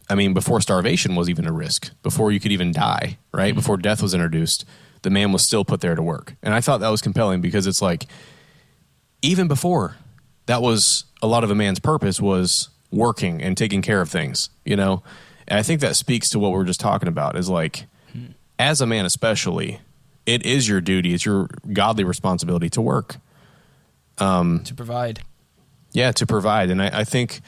[0.07, 3.49] I mean, before starvation was even a risk, before you could even die, right?
[3.49, 3.55] Mm-hmm.
[3.55, 4.65] Before death was introduced,
[5.01, 7.67] the man was still put there to work, and I thought that was compelling because
[7.67, 8.05] it's like
[9.21, 9.95] even before
[10.45, 14.49] that was a lot of a man's purpose was working and taking care of things,
[14.63, 15.01] you know.
[15.47, 18.27] And I think that speaks to what we are just talking about is like hmm.
[18.57, 19.79] as a man especially
[20.25, 23.17] it is your duty it's your godly responsibility to work
[24.17, 25.21] Um, to provide.
[25.91, 26.69] yeah to provide.
[26.69, 27.41] And i, I think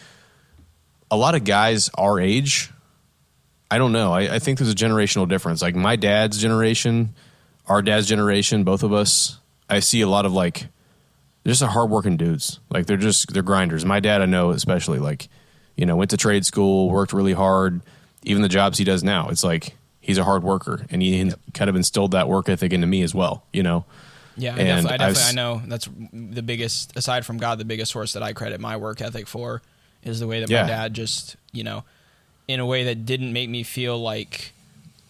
[1.09, 2.71] a lot of guys our age
[3.71, 4.13] i don't know.
[4.13, 5.61] I, I think there's a generational difference.
[5.61, 7.15] Like my dad's generation
[7.67, 10.67] our dad's generation both of us i see a lot of like
[11.43, 12.59] they're just hardworking dudes.
[12.69, 13.85] Like they're just they're grinders.
[13.85, 15.29] My dad i know especially like
[15.75, 17.81] you know went to trade school worked really hard.
[18.23, 21.69] Even the jobs he does now it's like he's a hard worker and he kind
[21.69, 23.85] of instilled that work ethic into me as well you know
[24.37, 27.57] Yeah, I, def- I I've definitely s- I know that's the biggest aside from God,
[27.57, 29.61] the biggest source that I credit my work ethic for
[30.03, 30.61] is the way that Yeah.
[30.63, 31.83] my dad just you know,
[32.47, 34.53] in a way that didn't make me feel like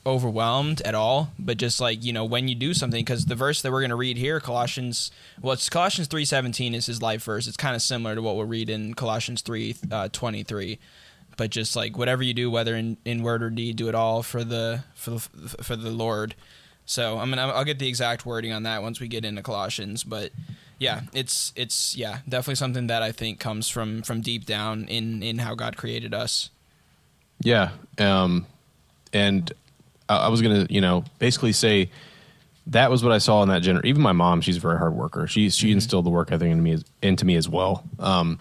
[0.06, 3.62] overwhelmed at all, but just like you know when you do something because the verse
[3.62, 5.12] that we're going to read here, Colossians,
[5.42, 7.48] well, it's Colossians three seventeen is his life verse.
[7.48, 10.74] It's kind of similar to what we'll read in Colossians 3.23.
[10.74, 10.76] uh.
[11.36, 14.24] But just like whatever you do, whether in, in word or deed, do it all
[14.24, 16.34] for the for the for the Lord.
[16.88, 20.04] So I'm gonna I'll get the exact wording on that once we get into Colossians,
[20.04, 20.32] but
[20.80, 25.22] yeah, it's it's yeah definitely something that I think comes from from deep down in
[25.22, 26.50] in how God created us.
[27.42, 27.70] Yeah.
[28.00, 28.46] Um,
[29.14, 29.52] and
[30.10, 31.92] I, I was going to, you know, basically say
[32.68, 33.84] that was what I saw in that gener.
[33.86, 35.28] Even my mom, she's a very hard worker.
[35.28, 37.84] She, she instilled the work ethic into me, as- into me as well.
[38.00, 38.40] Um,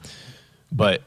[0.72, 1.02] but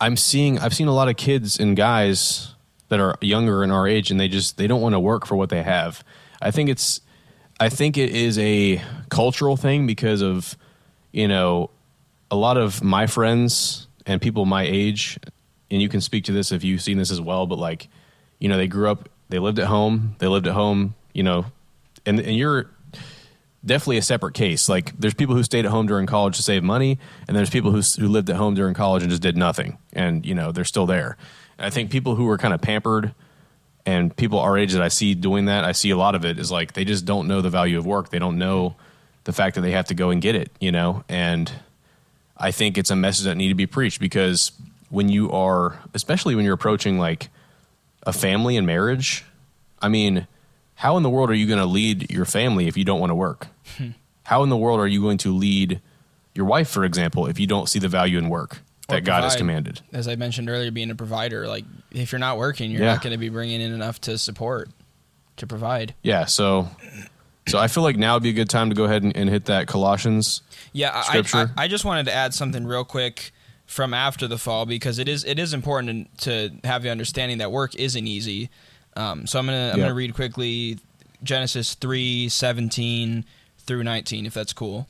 [0.00, 2.54] I'm seeing, I've seen a lot of kids and guys
[2.88, 5.36] that are younger in our age and they just, they don't want to work for
[5.36, 6.04] what they have.
[6.44, 7.00] I think it's,
[7.58, 10.56] I think it is a cultural thing because of,
[11.10, 11.70] you know,
[12.30, 15.18] a lot of my friends and people my age,
[15.70, 17.88] and you can speak to this if you've seen this as well, but like,
[18.38, 21.46] you know, they grew up, they lived at home, they lived at home, you know,
[22.04, 22.70] and, and you're
[23.64, 24.68] definitely a separate case.
[24.68, 27.70] Like, there's people who stayed at home during college to save money, and there's people
[27.70, 30.64] who, who lived at home during college and just did nothing, and, you know, they're
[30.64, 31.16] still there.
[31.56, 33.14] And I think people who were kind of pampered
[33.86, 36.38] and people our age that I see doing that, I see a lot of it
[36.38, 38.10] is like they just don't know the value of work.
[38.10, 38.76] They don't know
[39.24, 41.04] the fact that they have to go and get it, you know?
[41.08, 41.50] And
[42.36, 44.52] I think it's a message that need to be preached because
[44.90, 47.28] when you are, especially when you're approaching like
[48.06, 49.24] a family and marriage,
[49.80, 50.26] I mean,
[50.76, 53.10] how in the world are you going to lead your family if you don't want
[53.10, 53.48] to work?
[53.78, 53.90] Hmm.
[54.24, 55.80] how in the world are you going to lead
[56.34, 59.34] your wife, for example, if you don't see the value in work That God has
[59.36, 59.80] commanded?
[59.92, 62.92] As I mentioned earlier, being a provider, like if you're not working, you're Yeah.
[62.92, 64.68] not going to be bringing in enough to support,
[65.38, 65.94] to provide.
[66.02, 66.68] Yeah, so
[67.48, 69.28] so I feel like now would be a good time to go ahead and, and
[69.30, 70.42] hit that Colossians.
[70.72, 71.50] Yeah, I, I, Scripture.
[71.56, 73.32] I just wanted to add something real quick
[73.66, 77.50] from after the fall because it is it is important to have the understanding that
[77.50, 78.50] work isn't easy.
[78.96, 79.84] Um, so I'm gonna I'm Yeah.
[79.86, 80.78] gonna read quickly
[81.22, 83.24] Genesis three seventeen
[83.60, 84.88] through nineteen, if that's cool.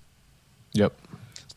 [0.72, 0.92] Yep.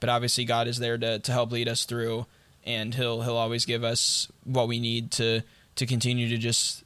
[0.00, 2.26] but obviously God is there to, to help lead us through,
[2.64, 5.42] and he'll he'll always give us what we need to
[5.76, 6.84] to continue to just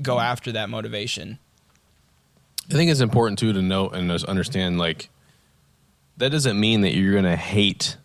[0.00, 1.38] go after that motivation.
[2.70, 5.10] I think it's important too to note and just understand like
[6.16, 7.96] that doesn't mean that you're going to hate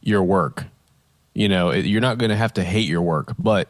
[0.00, 0.64] your work.
[1.34, 3.68] You know, it, you're not going to have to hate your work, but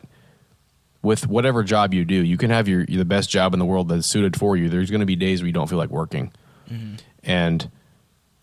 [1.02, 3.88] with whatever job you do, you can have your the best job in the world
[3.88, 4.68] that's suited for you.
[4.68, 6.32] There's going to be days where you don't feel like working,
[6.70, 6.96] mm-hmm.
[7.22, 7.70] and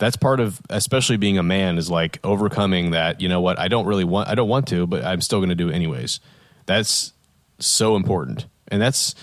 [0.01, 3.21] that's part of especially being a man is like overcoming that.
[3.21, 3.59] You know what?
[3.59, 4.29] I don't really want.
[4.29, 6.19] I don't want to, but I'm still going to do it anyways.
[6.65, 7.13] That's
[7.59, 9.13] so important, and that's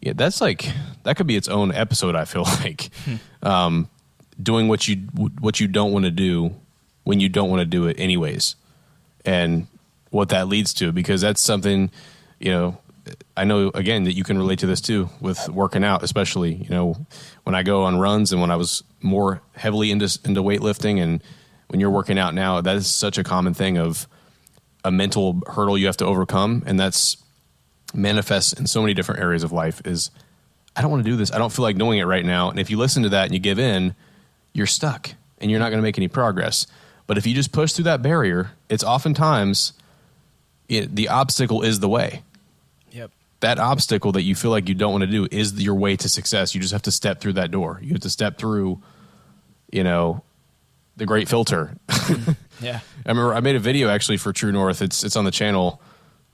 [0.00, 2.14] yeah, that's like that could be its own episode.
[2.14, 2.88] I feel like
[3.42, 3.90] um,
[4.42, 4.96] doing what you
[5.38, 6.54] what you don't want to do
[7.04, 8.56] when you don't want to do it anyways,
[9.26, 9.66] and
[10.08, 11.90] what that leads to because that's something
[12.40, 12.78] you know
[13.36, 16.70] I know again that you can relate to this too with working out, especially you
[16.70, 16.96] know
[17.44, 21.22] when I go on runs and when I was more heavily into into weightlifting and
[21.68, 24.06] when you're working out now, that is such a common thing of
[24.84, 27.16] a mental hurdle you have to overcome, and that's
[27.94, 29.82] manifests in so many different areas of life.
[29.84, 30.10] Is
[30.76, 31.32] I don't want to do this.
[31.32, 32.50] I don't feel like doing it right now.
[32.50, 33.94] And if you listen to that and you give in,
[34.52, 36.66] you're stuck and you're not going to make any progress.
[37.06, 39.72] But if you just push through that barrier, it's oftentimes
[40.68, 42.22] it, the obstacle is the way.
[43.46, 46.08] That obstacle that you feel like you don't want to do is your way to
[46.08, 46.52] success.
[46.52, 47.78] You just have to step through that door.
[47.80, 48.82] You have to step through,
[49.72, 50.24] you know,
[50.96, 51.76] the great filter.
[52.60, 52.80] Yeah.
[53.04, 54.80] I remember I made a video actually for True North.
[54.80, 55.82] It's it's on the channel.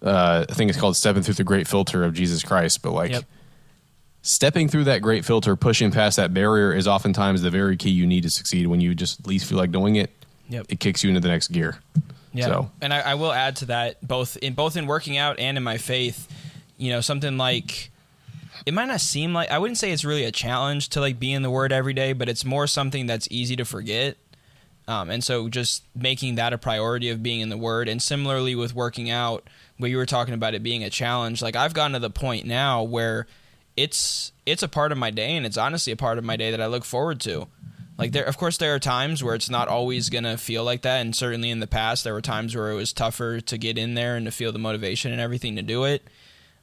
[0.00, 3.10] Uh, I think it's called "Stepping Through the Great Filter of Jesus Christ." But like,
[3.10, 3.24] Yep.
[4.22, 8.06] stepping through that great filter, pushing past that barrier, is oftentimes the very key you
[8.06, 8.68] need to succeed.
[8.68, 10.10] When you just least feel like doing it,
[10.48, 10.66] Yep.
[10.68, 11.78] it kicks you into the next gear.
[12.32, 15.38] Yeah, So and I, I will add to that both in both in working out
[15.40, 16.28] and in my faith.
[16.82, 17.92] You know, something like
[18.66, 21.32] it might not seem like I wouldn't say it's really a challenge to like be
[21.32, 24.16] in the Word every day, but it's more something that's easy to forget.
[24.88, 28.56] Um, and so just making that a priority of being in the Word, and similarly
[28.56, 31.40] with working out, where you were talking about it being a challenge.
[31.40, 33.28] Like I've gotten to the point now where
[33.76, 36.50] it's it's a part of my day, and it's honestly a part of my day
[36.50, 37.46] that I look forward to.
[37.96, 41.00] Like there, of course, there are times where it's not always gonna feel like that,
[41.00, 43.94] and certainly in the past, there were times where it was tougher to get in
[43.94, 46.02] there and to feel the motivation and everything to do it.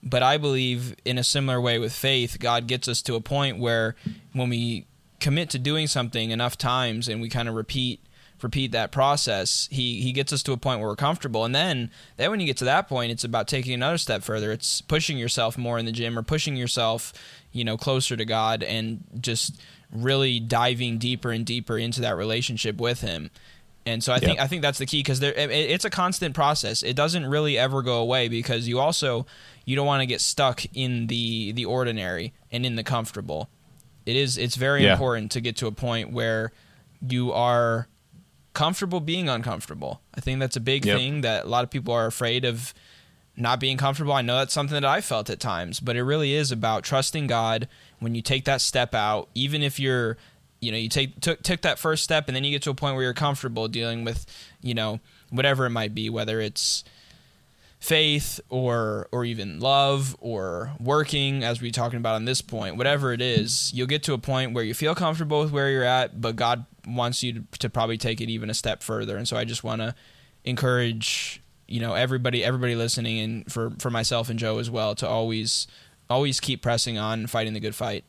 [0.01, 3.59] But I believe in a similar way with faith, God gets us to a point
[3.59, 3.95] where
[4.33, 4.87] when we
[5.19, 8.01] commit to doing something enough times and we kind of repeat
[8.41, 11.43] repeat that process, he he gets us to a point where we're comfortable.
[11.45, 14.51] And then then when you get to that point, it's about taking another step further.
[14.51, 17.13] It's pushing yourself more in the gym or pushing yourself,
[17.51, 19.59] you know, closer to God and just
[19.91, 23.29] really diving deeper and deeper into that relationship with him.
[23.85, 26.35] And so I think I think that's the key because there it, it's a constant
[26.35, 26.83] process.
[26.83, 29.25] It doesn't really ever go away because you also
[29.69, 33.49] you don't want to get stuck in the the ordinary and in the comfortable.
[34.07, 34.93] It is it's very Yeah.
[34.93, 36.51] important to get to a point where
[37.07, 37.87] you are
[38.53, 40.01] comfortable being uncomfortable.
[40.15, 40.97] I think that's a big Yep.
[40.97, 42.73] thing that a lot of people are afraid of
[43.37, 44.11] not being comfortable.
[44.11, 47.27] I know that's something that I felt at times, but it really is about trusting
[47.27, 47.67] God
[47.99, 50.17] when you take that step out, even if you're
[50.61, 52.73] you know, you take took took that first step and then you get to a
[52.73, 54.25] point where you're comfortable dealing with,
[54.61, 56.83] you know, whatever it might be, whether it's
[57.79, 63.13] faith or or even love or working as we're talking about on this point whatever
[63.13, 66.19] it is you'll get to a point where you feel comfortable with where you're at
[66.19, 69.15] but god wants you to, to probably take it even a step further.
[69.15, 69.95] And so i just want to
[70.43, 75.07] encourage you know everybody everybody listening and for for myself and joe as well to
[75.07, 75.67] always
[76.09, 78.03] always keep pressing on fighting the good fight.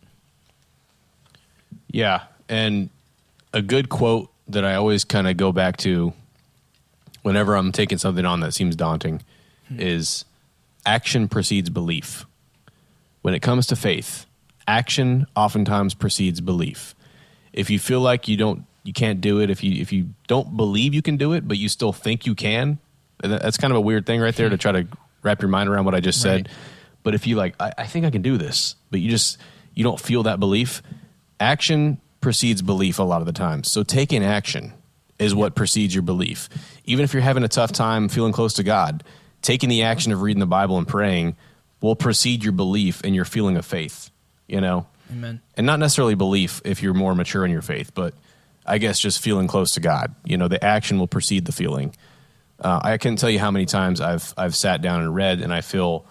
[1.91, 2.91] Yeah, and
[3.53, 6.13] a good quote that I always kind of go back to
[7.23, 9.23] whenever I'm taking something on that seems daunting
[9.71, 9.81] Hmm.
[9.81, 10.25] is
[10.85, 12.27] action precedes belief.
[13.23, 14.27] When it comes to faith,
[14.67, 16.95] action oftentimes precedes belief.
[17.53, 20.57] If you feel like you don't you can't do it, if you if you don't
[20.57, 22.79] believe you can do it, but you still think you can,
[23.23, 24.87] that's kind of a weird thing right there to try to
[25.23, 26.49] wrap your mind around what I just said.
[26.49, 26.57] Right.
[27.03, 29.39] But if you like, I, I think I can do this, but you just
[29.75, 30.83] you don't feel that belief,
[31.39, 33.65] action precedes belief a lot of the time.
[33.65, 34.73] So taking action
[35.19, 36.49] is what precedes your belief.
[36.85, 39.05] Even if you're having a tough time feeling close to God,
[39.43, 41.37] taking the action of reading the Bible and praying
[41.81, 44.11] will precede your belief and your feeling of faith.
[44.47, 48.15] You know, amen and not necessarily belief if you're more mature in your faith, but
[48.67, 50.15] I guess just feeling close to God.
[50.25, 51.95] You know, the action will precede the feeling.
[52.59, 55.53] Uh, I can't tell you how many times I've I've sat down and read, and
[55.53, 56.05] I feel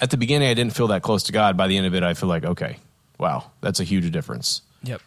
[0.00, 1.56] at the beginning I didn't feel that close to God.
[1.56, 2.78] By the end of it, I feel like okay,
[3.18, 4.62] wow, that's a huge difference.
[4.82, 5.00] yep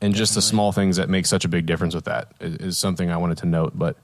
[0.00, 2.78] And just the small things that make such a big difference with that is, is
[2.78, 3.72] something I wanted to note.
[3.74, 3.96] But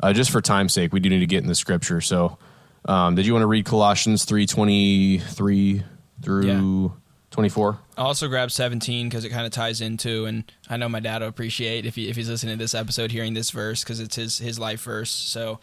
[0.00, 2.00] uh, just for time's sake, we do need to get in the scripture.
[2.00, 2.38] So,
[2.86, 5.82] um, did you want to read Colossians three twenty three
[6.22, 6.92] through
[7.30, 7.78] twenty four?
[7.96, 11.22] I also grabbed 17 because it kind of ties into, and I know my dad
[11.22, 14.16] will appreciate if he, if he's listening to this episode, hearing this verse because it's
[14.16, 15.10] his his life verse.
[15.10, 15.60] So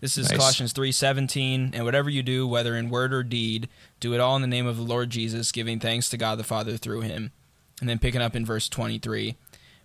[0.00, 0.38] this is Nice.
[0.38, 3.68] Colossians 3:17, and whatever you do, whether in word or deed,
[4.00, 6.44] do it all in the name of the Lord Jesus, giving thanks to God the
[6.44, 7.32] Father through Him.
[7.80, 9.36] And then picking up in verse 23.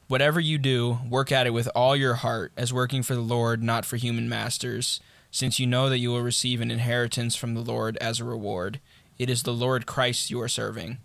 [0.07, 3.63] Whatever you do, work at it with all your heart, as working for the Lord,
[3.63, 4.99] not for human masters,
[5.31, 8.79] since you know that you will receive an inheritance from the Lord as a reward.
[9.17, 10.97] It is the Lord Christ you are serving.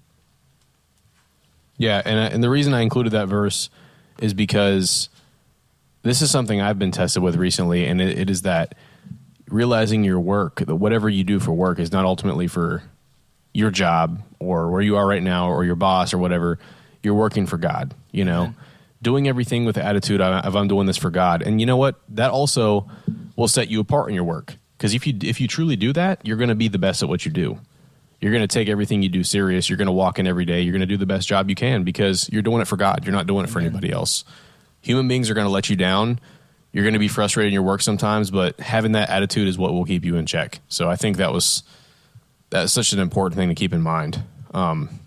[1.77, 3.71] Yeah, and and the reason I included that verse
[4.21, 5.09] is because
[6.03, 8.75] this is something I've been tested with recently, and it, it is that
[9.49, 12.83] realizing your work, that whatever you do for work, is not ultimately for
[13.55, 16.59] your job or where you are right now or your boss or whatever.
[17.03, 17.95] You're working for God.
[18.11, 18.57] You know, Amen.
[19.03, 21.97] Doing everything with the attitude of I'm doing this for God, and you know what?
[22.09, 22.91] That also
[23.37, 24.57] will set you apart in your work.
[24.77, 27.09] Because if you if you truly do that, you're going to be the best at
[27.09, 27.59] what you do.
[28.21, 29.69] You're going to take everything you do serious.
[29.69, 30.63] You're going to walk in every day.
[30.63, 33.05] You're going to do the best job you can because you're doing it for God.
[33.05, 34.25] You're not doing it for anybody else.
[34.81, 36.19] Human beings are going to let you down.
[36.73, 39.73] You're going to be frustrated in your work sometimes, but having that attitude is what
[39.73, 40.61] will keep you in check.
[40.69, 41.63] So I think that was
[42.51, 44.23] that's such an important thing to keep in mind.
[44.53, 44.98] Um,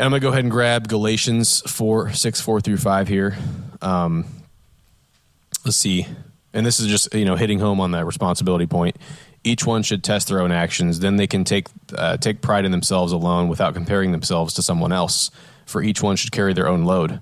[0.00, 3.36] and I'm going to go ahead and grab Galatians 4, 6, 4 through 5 here.
[3.82, 4.24] Um,
[5.62, 6.06] let's see.
[6.54, 8.96] And this is just, you know, hitting home on that responsibility point.
[9.44, 11.00] Each one should test their own actions.
[11.00, 14.90] Then they can take, uh, take pride in themselves alone without comparing themselves to someone
[14.90, 15.30] else.
[15.66, 17.20] For each one should carry their own load.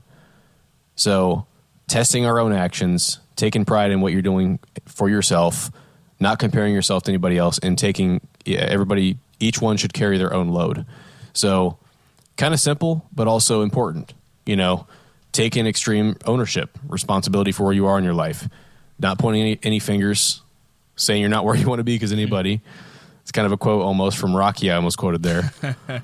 [0.95, 1.49] So,
[1.89, 5.73] testing our own actions, taking pride in what you're doing for yourself,
[6.21, 10.33] not comparing yourself to anybody else, and taking yeah, everybody, each one should carry their
[10.33, 10.87] own load.
[11.33, 11.79] So,
[12.39, 14.15] kind of simple, but also important.
[14.47, 14.87] You know,
[15.33, 18.49] taking extreme ownership, responsibility for where you are in your life,
[18.99, 20.41] not pointing any, any fingers,
[20.97, 22.63] saying you're not where you want to be because anybody.
[23.21, 24.71] It's kind of a quote almost from Rocky.
[24.71, 25.53] I almost quoted there.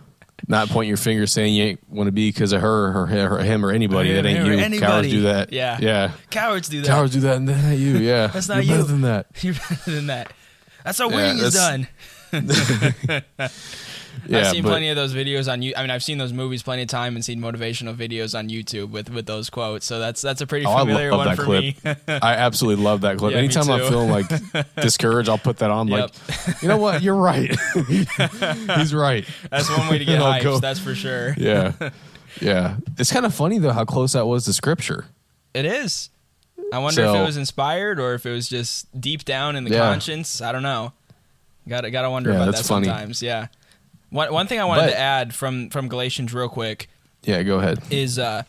[0.49, 3.39] not point your finger saying you ain't want to be because of her or, her,
[3.39, 4.13] or him or anybody.
[4.13, 4.53] Or that ain't you.
[4.53, 4.79] anybody.
[4.79, 5.53] Cowards do that.
[5.53, 5.79] Yeah.
[5.81, 6.13] yeah.
[6.31, 6.87] Cowards do that.
[6.87, 7.97] Cowards do that, and that ain't you.
[7.97, 8.83] Yeah, That's not You're you.
[8.83, 9.27] better than that.
[9.43, 10.33] You're better than that.
[10.85, 11.89] That's how Yeah, winning is done.
[14.27, 15.75] Yeah, I've seen but- plenty of those videos on you.
[15.77, 18.91] I mean, I've seen those movies plenty of time and seen motivational videos on YouTube
[18.91, 19.85] with with those quotes.
[19.85, 21.63] So that's that's a pretty Oh, I familiar love one that for clip.
[21.63, 21.77] me.
[22.23, 23.33] I absolutely love that clip.
[23.35, 24.27] Yeah, Anytime I'm feeling like
[24.77, 25.89] discouraged, I'll put that on.
[25.89, 26.11] Like,
[26.63, 27.03] you know what?
[27.03, 27.55] You're right.
[27.89, 29.27] He's right.
[29.51, 30.43] that's one way to get hyped.
[30.45, 31.35] go- That's for sure.
[31.37, 31.73] Yeah,
[32.41, 32.77] yeah.
[32.97, 35.07] It's kind of funny though how close that was to scripture.
[35.53, 36.09] It is.
[36.73, 39.71] I wonder if it was inspired or if it was just deep down in the
[39.73, 39.81] Yeah.
[39.81, 40.41] conscience.
[40.41, 40.93] I don't know.
[41.69, 42.87] Got to got to wonder Yeah, about that funny.
[42.87, 43.23] sometimes.
[43.23, 43.47] Yeah.
[44.11, 46.89] One one thing I wanted But- to add from from Galatians real quick
[47.25, 47.81] Yeah, go ahead.
[47.91, 48.43] is uh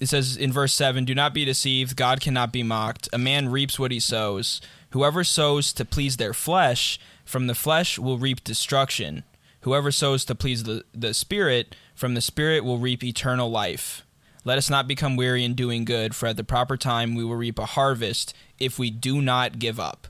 [0.00, 3.48] it says in verse 7 do not be deceived god cannot be mocked a man
[3.48, 4.60] reaps what he sows
[4.90, 9.22] whoever sows to please their flesh from the flesh will reap destruction
[9.60, 14.04] whoever sows to please the, the spirit from the spirit will reap eternal life
[14.44, 17.36] let us not become weary in doing good for at the proper time we will
[17.36, 20.08] reap a harvest if we do not give up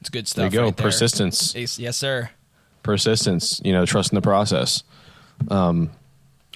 [0.00, 0.42] it's good stuff.
[0.42, 0.64] There you go.
[0.66, 0.86] right there.
[0.86, 1.54] Persistence.
[1.78, 2.30] Yes- sir
[2.82, 3.60] Persistence.
[3.64, 4.82] You know, trust in the process.
[5.48, 5.90] Um,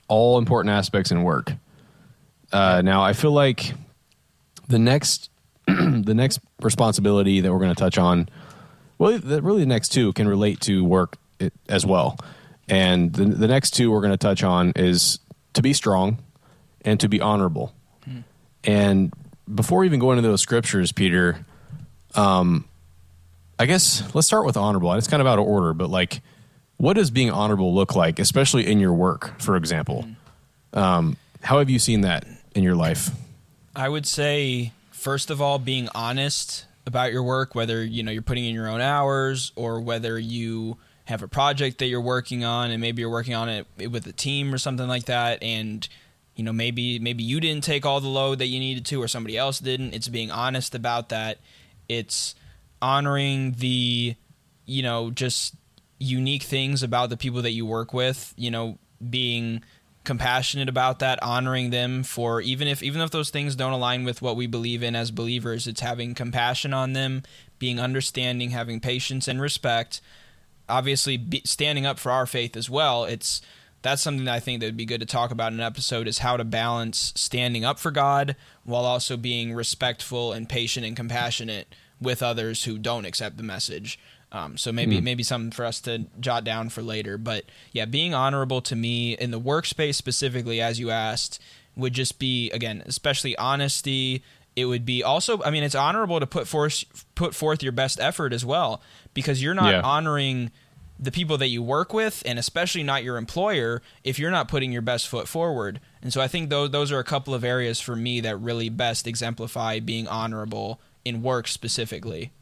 [0.09, 1.53] all important aspects in work.
[2.53, 3.75] Uh, now, I feel like
[4.69, 5.31] the next
[5.67, 8.29] the next responsibility that we're going to touch on,
[8.99, 11.17] well, the, really the next two can relate to work
[11.69, 12.19] as well.
[12.69, 15.19] And the, the next two we're going to touch on is
[15.55, 16.19] to be strong
[16.83, 17.75] and to be honorable.
[18.67, 19.13] And
[19.53, 21.45] before we even go into those scriptures, Peter,
[22.15, 22.65] um,
[23.65, 24.93] I guess let's start with honorable.
[24.93, 26.21] And it's kind of out of order, but like,
[26.77, 30.07] what does being honorable look like, especially in your work, for example?
[30.75, 33.09] Um, how have you seen that in your life?
[33.75, 38.21] I would say first of all being honest about your work whether you know you're
[38.21, 42.71] putting in your own hours or whether you have a project that you're working on
[42.71, 45.89] and maybe you're working on it with a team or something like that and
[46.35, 49.09] you know maybe maybe you didn't take all the load that you needed to or
[49.09, 51.39] somebody else didn't it's being honest about that
[51.89, 52.35] it's
[52.85, 54.15] honoring the
[54.67, 55.55] you know just
[55.99, 58.79] unique things about the people that you work with you know
[59.09, 59.63] being
[60.05, 64.21] compassionate about that honoring them for even if even if those things don't align with
[64.21, 67.23] what we believe in as believers it's having compassion on them
[67.59, 70.03] being understanding having patience and respect.
[70.69, 73.41] Obviously be, standing up for our faith as well it's
[73.81, 76.07] that's something that i think that would be good to talk about in an episode
[76.07, 80.97] is how to balance standing up for god while also being respectful and patient and
[80.97, 81.75] compassionate
[82.05, 83.99] with others who don't accept the message
[84.33, 87.17] um, so maybe maybe something for us to jot down for later.
[87.17, 91.41] But yeah, being honorable to me in the workspace specifically, as you asked,
[91.77, 94.25] would just be again, especially honesty.
[94.57, 96.83] It would be also, I mean, it's honorable to put forth
[97.15, 98.83] put forth your best effort as well,
[99.15, 99.81] because you're not Yeah.
[99.83, 100.51] honoring
[100.99, 104.73] the people that you work with, and especially not your employer, if you're not putting
[104.73, 105.79] your best foot forward.
[106.03, 108.69] And so I think those those are a couple of areas for me that really
[108.69, 112.33] best exemplify being honorable in work specifically.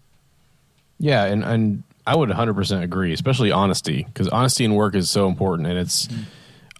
[0.98, 5.26] Yeah, and and I would 100% agree, especially honesty, because honesty in work is so
[5.26, 6.08] important, and it's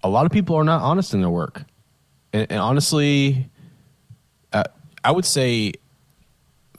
[0.03, 1.63] a lot of people are not honest in their work,
[2.31, 3.49] and, and honestly,
[4.51, 4.63] uh,
[5.03, 5.73] I would say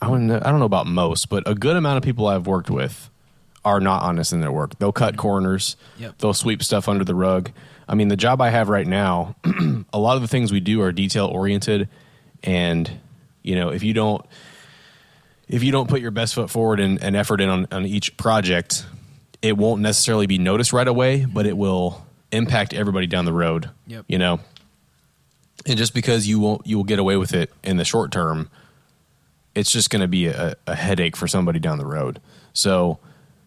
[0.00, 2.46] I don't know, I don't know about most, but a good amount of people I've
[2.46, 3.10] worked with
[3.64, 4.78] are not honest in their work.
[4.78, 5.76] They'll cut corners.
[5.98, 6.18] Yep.
[6.18, 7.50] They'll sweep stuff under the rug.
[7.88, 9.36] I mean, the job I have right now,
[9.92, 11.88] a lot of the things we do are detail oriented,
[12.42, 12.90] and
[13.42, 14.24] you know, if you don't
[15.48, 18.16] if you don't put your best foot forward and, and effort in on, on each
[18.16, 18.86] project,
[19.42, 23.70] it won't necessarily be noticed right away, but it will impact everybody down the road.
[23.86, 24.04] Yep.
[24.08, 24.40] You know,
[25.66, 28.50] and just because you won't you will get away with it in the short term,
[29.54, 32.20] it's just going to be a, a headache for somebody down the road.
[32.52, 32.98] So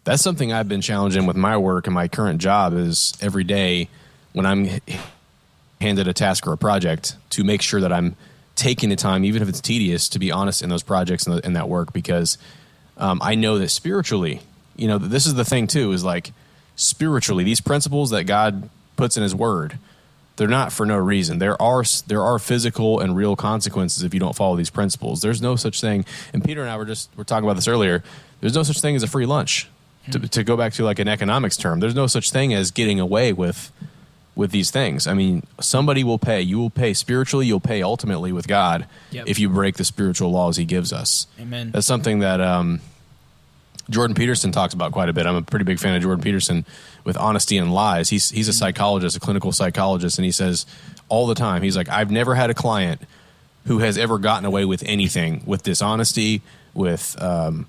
[0.04, 3.90] that's something I've been challenging with my work and my current job is every day
[4.34, 4.70] when I'm
[5.82, 8.16] handed a task or a project to make sure that I'm
[8.58, 11.54] taking the time, even if it's tedious, to be honest in those projects and in
[11.54, 12.38] that work because
[12.98, 14.42] um, I know that spiritually,
[14.76, 16.34] you know, this is the thing too is like
[16.76, 19.78] spiritually, these principles that God puts in His Word,
[20.36, 21.40] they're not for no reason.
[21.40, 25.22] There are there are physical and real consequences if you don't follow these principles.
[25.22, 26.06] There's no such thing.
[26.34, 28.04] And Peter and I were just we're talking about this earlier.
[28.42, 29.70] There's no such thing as a free lunch.
[30.12, 32.98] To, to go back to like an economics term, there's no such thing as getting
[32.98, 33.74] away with
[34.38, 35.08] with these things.
[35.08, 36.42] I mean, somebody will pay.
[36.42, 37.48] You will pay spiritually.
[37.48, 39.26] You'll pay ultimately with God Yep.
[39.28, 41.28] if you break the spiritual laws He gives us.
[41.40, 41.72] Amen.
[41.72, 42.80] That's something that um,
[43.90, 45.26] Jordan Peterson talks about quite a bit.
[45.26, 46.66] I'm a pretty big fan of Jordan Peterson
[47.04, 48.10] with honesty and lies.
[48.10, 50.66] He's he's a psychologist, a clinical psychologist, and he says
[51.10, 53.02] all the time, he's like, I've never had a client
[53.66, 56.42] who has ever gotten away with anything with dishonesty,
[56.74, 57.66] with um,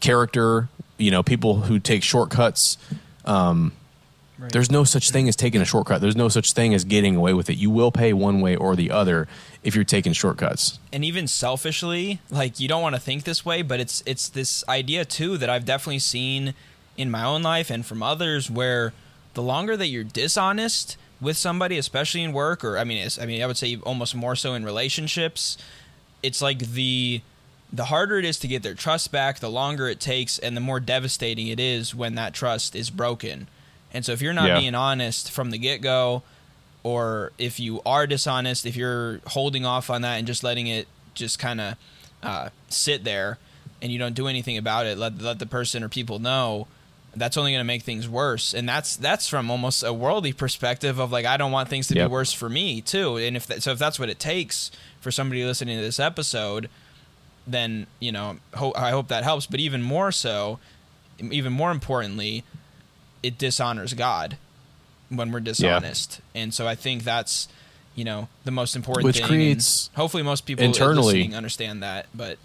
[0.00, 0.68] character.
[0.96, 2.76] You know, people who take shortcuts.
[3.24, 3.72] Um,
[4.38, 4.52] Right.
[4.52, 6.00] There's no such thing as taking a shortcut.
[6.00, 7.56] There's no such thing as getting away with it.
[7.56, 9.26] You will pay one way or the other
[9.64, 10.78] if you're taking shortcuts.
[10.92, 14.62] and even selfishly, like you don't want to think this way, but it's it's this
[14.68, 16.54] idea too that I've definitely seen
[16.96, 18.92] in my own life and from others where
[19.34, 23.26] the longer that you're dishonest with somebody, especially in work or I mean it's, I
[23.26, 25.58] mean I would say almost more so in relationships,
[26.22, 27.22] it's like the
[27.72, 30.60] the harder it is to get their trust back, the longer it takes and the
[30.60, 33.48] more devastating it is when that trust is broken.
[33.98, 34.60] And so if you're not Yeah.
[34.60, 36.22] being honest from the get-go,
[36.84, 40.86] or if you are dishonest, if you're holding off on that and just letting it
[41.14, 41.74] just kind of
[42.22, 43.38] uh, sit there
[43.82, 46.68] and you don't do anything about it, let let the person or people know,
[47.16, 48.54] that's only going to make things worse.
[48.54, 51.96] And that's that's from almost a worldly perspective of like I don't want things to
[51.96, 52.06] Yep.
[52.08, 53.16] be worse for me too.
[53.16, 54.70] And if that, so, if that's what it takes
[55.00, 56.70] for somebody listening to this episode,
[57.46, 59.46] then you know ho- I hope that helps.
[59.46, 60.60] But even more so,
[61.18, 62.44] even more importantly,
[63.22, 64.36] it dishonors God
[65.10, 66.20] when we're dishonest.
[66.34, 67.48] And so I think that's
[67.94, 69.24] you know the most important Which thing.
[69.24, 72.06] and creates hopefully most people internally- understand that.
[72.14, 72.38] But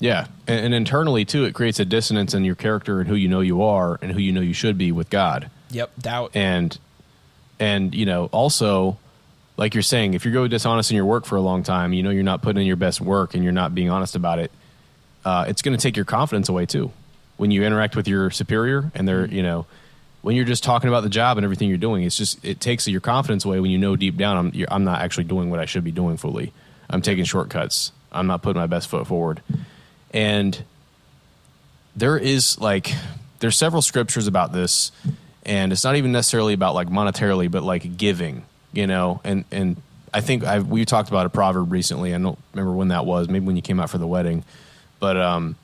[0.00, 3.28] Yeah, and, and internally too, it creates a dissonance in your character and who you
[3.28, 5.48] know you are and who you know you should be with God.
[5.70, 6.32] yep, doubt.
[6.34, 6.76] And
[7.60, 8.98] and you know also,
[9.56, 12.02] like you're saying, if you go dishonest in your work for a long time, you
[12.02, 14.50] know you're not putting in your best work and you're not being honest about it.
[15.24, 16.90] Uh, it's going to take your confidence away too.
[17.36, 19.66] When you interact with your superior and they're you know
[20.24, 22.88] when you're just talking about the job and everything you're doing, it's just it takes
[22.88, 25.66] your confidence away when you know deep down I'm I'm not actually doing what I
[25.66, 26.50] should be doing fully.
[26.88, 27.92] I'm taking shortcuts.
[28.10, 29.42] I'm not putting my best foot forward.
[30.14, 30.64] And
[31.94, 32.94] there is like
[33.40, 34.92] there's several scriptures about this
[35.44, 39.76] and it's not even necessarily about like monetarily but like giving you know and and
[40.12, 43.28] i think i we talked about a proverb recently i don't remember when that was
[43.28, 44.42] maybe when you came out for the wedding
[44.98, 45.56] but um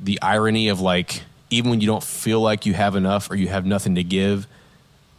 [0.00, 3.48] the irony of like even when you don't feel like you have enough or you
[3.48, 4.46] have nothing to give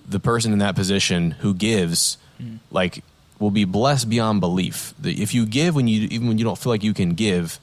[0.08, 2.60] the person in that position who gives mm.
[2.72, 3.04] like
[3.40, 4.94] will be blessed beyond belief.
[5.00, 7.60] The- if you give when you even when you don't feel like you can give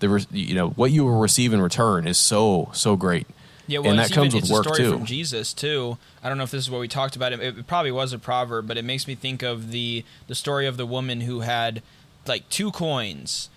[0.00, 3.26] the re- you know what you will receive in return is so so great.
[3.68, 4.96] Yeah, well, and that comes even, with it's work a story too.
[4.96, 5.98] from Jesus too.
[6.22, 7.32] I don't know if this is what we talked about.
[7.32, 10.66] It, it probably was a proverb, but it makes me think of the the story
[10.66, 11.82] of the woman who had
[12.26, 13.48] like two coins,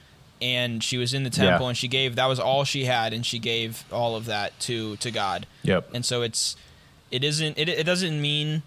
[0.41, 1.69] and she was in the temple Yeah.
[1.69, 4.95] and she gave that was all she had, and she gave all of that to
[4.97, 5.45] to God.
[5.63, 5.89] Yep.
[5.93, 6.55] And so it's
[7.11, 8.61] it isn't it it doesn't mean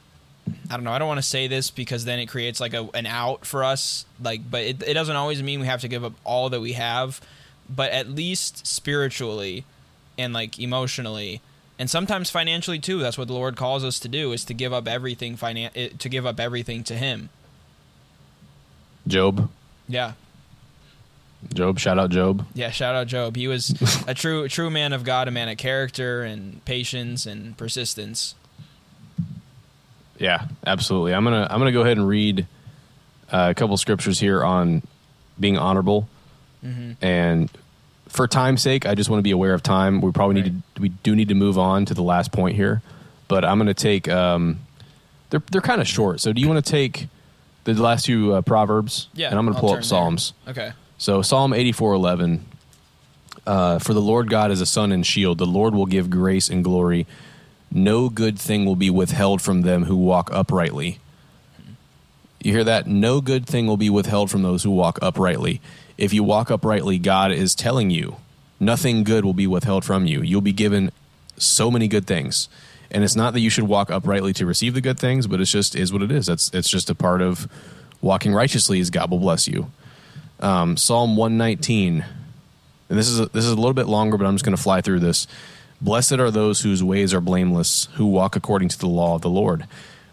[0.69, 0.91] I don't know.
[0.93, 3.63] I don't want to say this because then it creates like a an out for
[3.63, 4.05] us.
[4.21, 6.73] Like, but it it doesn't always mean we have to give up all that we
[6.73, 7.21] have,
[7.71, 9.65] but at least spiritually
[10.19, 11.41] and like emotionally
[11.79, 12.99] and sometimes financially too.
[12.99, 15.91] That's what the Lord calls us to do is to give up everything finan- eh,
[15.99, 17.31] to give up everything to Him.
[19.07, 19.49] Job
[19.89, 20.13] Yeah,
[21.55, 22.71] Job shout out Job yeah.
[22.71, 23.37] Shout out Job.
[23.37, 23.71] He was
[24.07, 28.35] a true true man of God, a man of character and patience and persistence.
[30.19, 32.47] yeah absolutely i'm gonna i'm gonna go ahead and read
[33.33, 34.83] uh, a couple scriptures here on
[35.41, 36.09] being honorable
[37.01, 37.51] and
[38.09, 40.81] for time's sake i just want to be aware of time we probably need to
[40.83, 42.83] we do need to move on to the last point here
[43.27, 44.61] but i'm gonna take um
[45.31, 47.09] they're they're kind of short so do you want to take
[47.65, 49.83] the last two uh, proverbs Yeah, and i'm gonna I'll pull up there.
[49.83, 50.73] psalms Okay.
[51.03, 52.47] So Psalm eighty four eleven.
[53.45, 55.39] Uh, for the Lord God is a sun and shield.
[55.39, 57.09] The Lord will give grace and glory.
[57.73, 61.01] No good thing will be withheld from them who walk uprightly.
[62.41, 62.87] You hear that?
[62.87, 65.61] No good thing will be withheld from those who walk uprightly.
[65.99, 68.19] If you walk uprightly, God is telling you
[68.61, 70.23] nothing good will be withheld from you.
[70.23, 70.93] You'll be given
[71.37, 72.49] so many good things.
[72.93, 75.51] And it's not that you should walk uprightly to receive the good things, but it's
[75.51, 76.27] just is what it is.
[76.27, 77.49] That's it's just a part of
[78.01, 79.73] walking righteously is God will bless you.
[80.43, 82.05] Um, Psalm 119,
[82.89, 84.63] and this is a, this is a little bit longer, but I'm just going to
[84.63, 85.29] fly through this.
[85.81, 89.31] Blessed are those whose ways are blameless, who walk according to the law of the
[89.31, 89.69] Lord.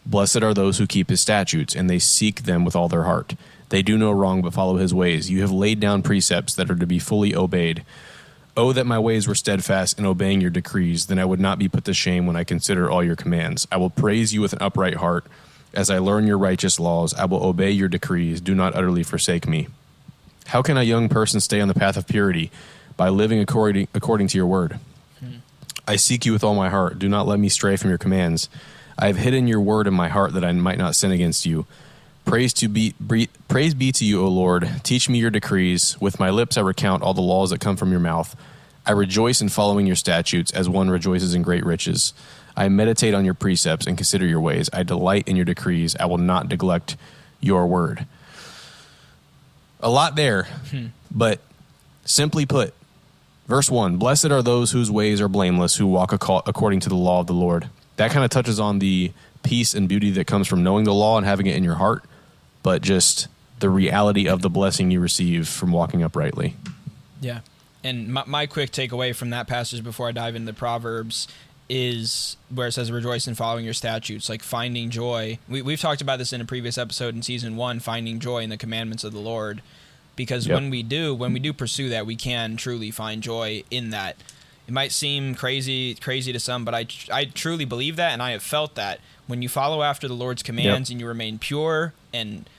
[0.05, 3.35] Blessed are those who keep his statutes, and they seek them with all their heart.
[3.69, 5.31] They do no wrong, but follow his ways.
[5.31, 7.83] You have laid down precepts that are to be fully obeyed.
[8.55, 11.69] Oh, that my ways were steadfast in obeying your decrees, then I would not be
[11.69, 13.67] put to shame when I consider all your commands.
[13.71, 15.25] I will praise you with an upright heart.
[15.73, 18.41] As I learn your righteous laws, I will obey your decrees.
[18.41, 19.69] Do not utterly forsake me.
[20.49, 22.49] How can a young person stay on the path of purity?
[22.97, 24.79] By living according, according to your word.
[25.19, 25.37] Hmm.
[25.87, 26.97] I seek you with all my heart.
[26.97, 28.49] Do not let me stray from your commands.
[28.97, 31.67] I have hidden your word in my heart that I might not sin against you.
[32.25, 32.93] Praise to be
[33.47, 34.69] praise be to you, O Lord.
[34.83, 35.99] Teach me your decrees.
[36.01, 38.35] With my lips I recount all the laws that come from your mouth.
[38.85, 42.13] I rejoice in following your statutes as one rejoices in great riches.
[42.57, 44.69] I meditate on your precepts and consider your ways.
[44.73, 45.95] I delight in your decrees.
[45.99, 46.97] I will not neglect
[47.39, 48.05] your word.
[49.79, 50.87] A lot there, hmm.
[51.09, 51.39] but
[52.05, 52.73] simply put,
[53.49, 57.19] Verse 1 Blessed are those whose ways are blameless, who walk according to the law
[57.19, 57.67] of the Lord.
[57.95, 59.11] That kind of touches on the
[59.41, 62.03] peace and beauty that comes from knowing the law and having it in your heart,
[62.61, 63.27] but just
[63.59, 66.55] the reality of the blessing you receive from walking uprightly.
[67.19, 67.39] Yeah.
[67.83, 71.27] And my, my quick takeaway from that passage before I dive into the Proverbs
[71.69, 75.37] is where it says rejoice in following your statutes, like finding joy.
[75.47, 78.49] We, we've talked about this in a previous episode in season one, finding joy in
[78.49, 79.61] the commandments of the Lord
[80.19, 80.55] because yep.
[80.55, 84.17] when we do when we do pursue that we can truly find joy in that
[84.67, 88.31] it might seem crazy crazy to some but i i truly believe that and i
[88.31, 90.95] have felt that when you follow after the lord's commands yep.
[90.95, 92.49] and you remain pure and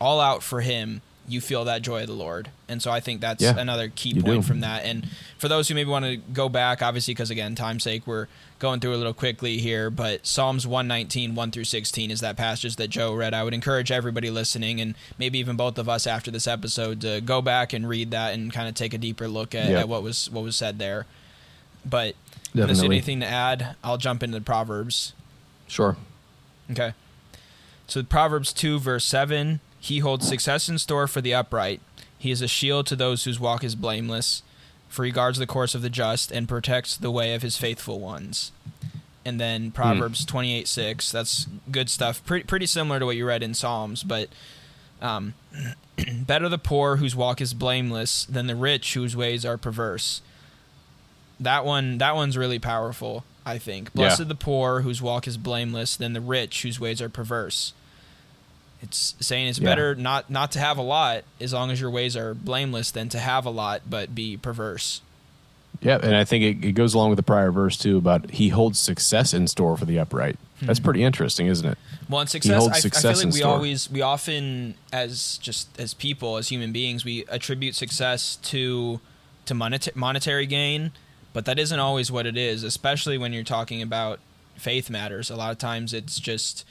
[0.00, 2.50] all out for him you feel that joy of the Lord.
[2.68, 4.42] And so I think that's yeah, another key point do.
[4.42, 4.84] from that.
[4.84, 5.08] And
[5.38, 8.26] for those who maybe want to go back, obviously, because again, time's sake, we're
[8.58, 12.76] going through a little quickly here, but Psalms 119, 1 through 16 is that passage
[12.76, 13.32] that Joe read.
[13.32, 17.20] I would encourage everybody listening and maybe even both of us after this episode to
[17.20, 20.02] go back and read that and kind of take a deeper look at, at what
[20.02, 21.06] was what was said there.
[21.84, 22.16] But
[22.54, 22.86] Definitely.
[22.86, 25.14] anything to add, I'll jump into the Proverbs.
[25.68, 25.96] Sure.
[26.70, 26.92] Okay.
[27.86, 31.80] So Proverbs 2, verse 7 he holds success in store for the upright.
[32.18, 34.42] He is a shield to those whose walk is blameless,
[34.88, 37.98] for he guards the course of the just and protects the way of his faithful
[37.98, 38.52] ones.
[39.24, 40.28] And then Proverbs mm.
[40.28, 42.24] 28 6, that's good stuff.
[42.24, 44.28] Pretty, pretty similar to what you read in Psalms, but
[45.00, 45.34] um,
[46.22, 50.20] better the poor whose walk is blameless than the rich whose ways are perverse.
[51.38, 53.24] That one, that one's really powerful.
[53.46, 53.92] I think.
[53.94, 54.26] Blessed yeah.
[54.26, 57.72] the poor whose walk is blameless than the rich whose ways are perverse.
[58.82, 59.68] It's saying it's yeah.
[59.68, 63.08] better not not to have a lot as long as your ways are blameless than
[63.10, 65.02] to have a lot but be perverse.
[65.82, 68.50] Yeah, and I think it, it goes along with the prior verse too about he
[68.50, 70.38] holds success in store for the upright.
[70.56, 70.66] Mm-hmm.
[70.66, 71.78] That's pretty interesting, isn't it?
[72.08, 73.52] Well, and success, I, success I, feel like we store.
[73.52, 79.00] always, we often, as just as people, as human beings, we attribute success to
[79.46, 80.92] to moneta- monetary gain,
[81.32, 82.62] but that isn't always what it is.
[82.62, 84.20] Especially when you're talking about
[84.56, 85.30] faith matters.
[85.30, 86.66] A lot of times, it's just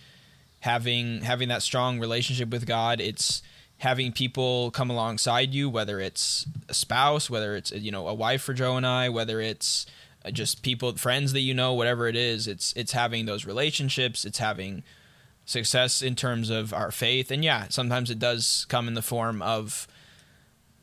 [0.62, 3.00] having having that strong relationship with God.
[3.00, 3.42] It's
[3.80, 8.42] having people come alongside you, whether it's a spouse, whether it's you know a wife
[8.42, 9.86] for Joe and I, whether it's
[10.26, 12.48] uh, just people, friends that you know, whatever it is.
[12.48, 14.26] It's it's having those relationships.
[14.26, 14.84] It's having
[15.46, 19.42] success in terms of our faith, and yeah, sometimes it does come in the form
[19.42, 19.88] of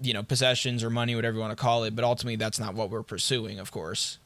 [0.01, 1.95] you know possessions or money, whatever you want to call it.
[1.95, 4.19] But ultimately, that's not what we're pursuing, of course.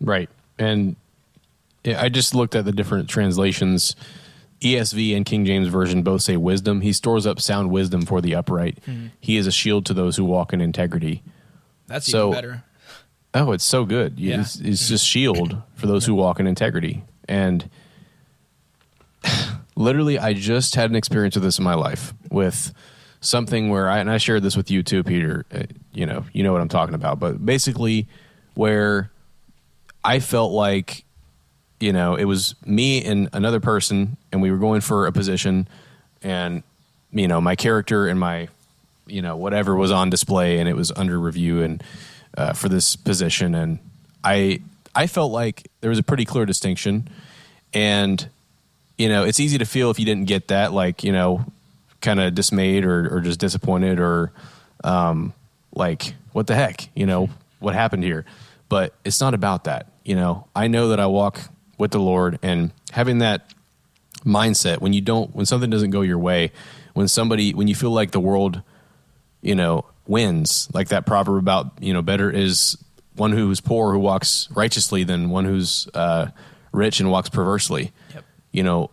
[0.00, 0.28] Right,
[0.58, 0.96] and
[1.86, 3.94] I just looked at the different translations
[4.60, 6.82] ESV and King James Version both say wisdom.
[6.82, 8.78] He stores up sound wisdom for the upright.
[8.86, 9.06] Mm-hmm.
[9.18, 11.22] He is a shield to those who walk in integrity.
[11.86, 12.64] That's so, even better.
[13.32, 14.18] Oh, it's so good.
[14.18, 14.40] Yeah.
[14.40, 17.04] It's, it's just shield for those who walk in integrity.
[17.26, 17.70] And
[19.76, 22.72] literally, I just had an experience with this in my life with
[23.20, 25.46] something where I, and I shared this with you too, Peter.
[25.52, 27.18] Uh, you know, you know what I'm talking about.
[27.18, 28.08] But basically,
[28.54, 29.10] where
[30.04, 31.04] I felt like
[31.80, 35.66] you know, it was me and another person, and we were going for a position,
[36.22, 36.62] and
[37.10, 38.48] you know, my character and my,
[39.06, 41.82] you know, whatever was on display, and it was under review and
[42.36, 43.78] uh, for this position, and
[44.22, 44.60] I
[44.94, 47.08] I felt like there was a pretty clear distinction,
[47.72, 48.28] and
[48.98, 51.44] you know, it's easy to feel if you didn't get that, like you know,
[52.00, 54.32] kind of dismayed or or just disappointed or
[54.84, 55.32] um,
[55.74, 58.24] like what the heck, you know, what happened here,
[58.68, 59.86] but it's not about that.
[60.04, 61.40] You know, I know that I walk
[61.80, 63.52] with the Lord and having that
[64.24, 66.52] mindset when you don't when something doesn't go your way,
[66.92, 68.62] when somebody when you feel like the world,
[69.40, 72.76] you know, wins, like that proverb about, you know, better is
[73.16, 76.26] one who is poor who walks righteously than one who's uh,
[76.70, 77.92] rich and walks perversely.
[78.14, 78.24] Yep.
[78.52, 78.90] You know,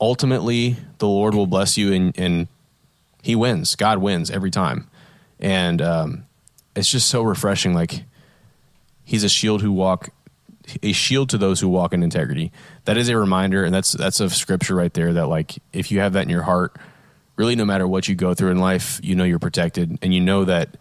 [0.00, 2.48] ultimately the Lord will bless you and, and
[3.22, 3.76] he wins.
[3.76, 4.88] God wins every time.
[5.40, 6.26] And um,
[6.74, 7.72] it's just so refreshing.
[7.72, 8.04] Like
[9.04, 10.10] he's a shield who walk
[10.82, 12.52] a shield to those who walk in integrity.
[12.84, 15.12] That is a reminder, and that's that's a scripture right there.
[15.12, 16.76] That like if you have that in your heart,
[17.36, 20.20] really, no matter what you go through in life, you know you're protected, and you
[20.20, 20.76] know that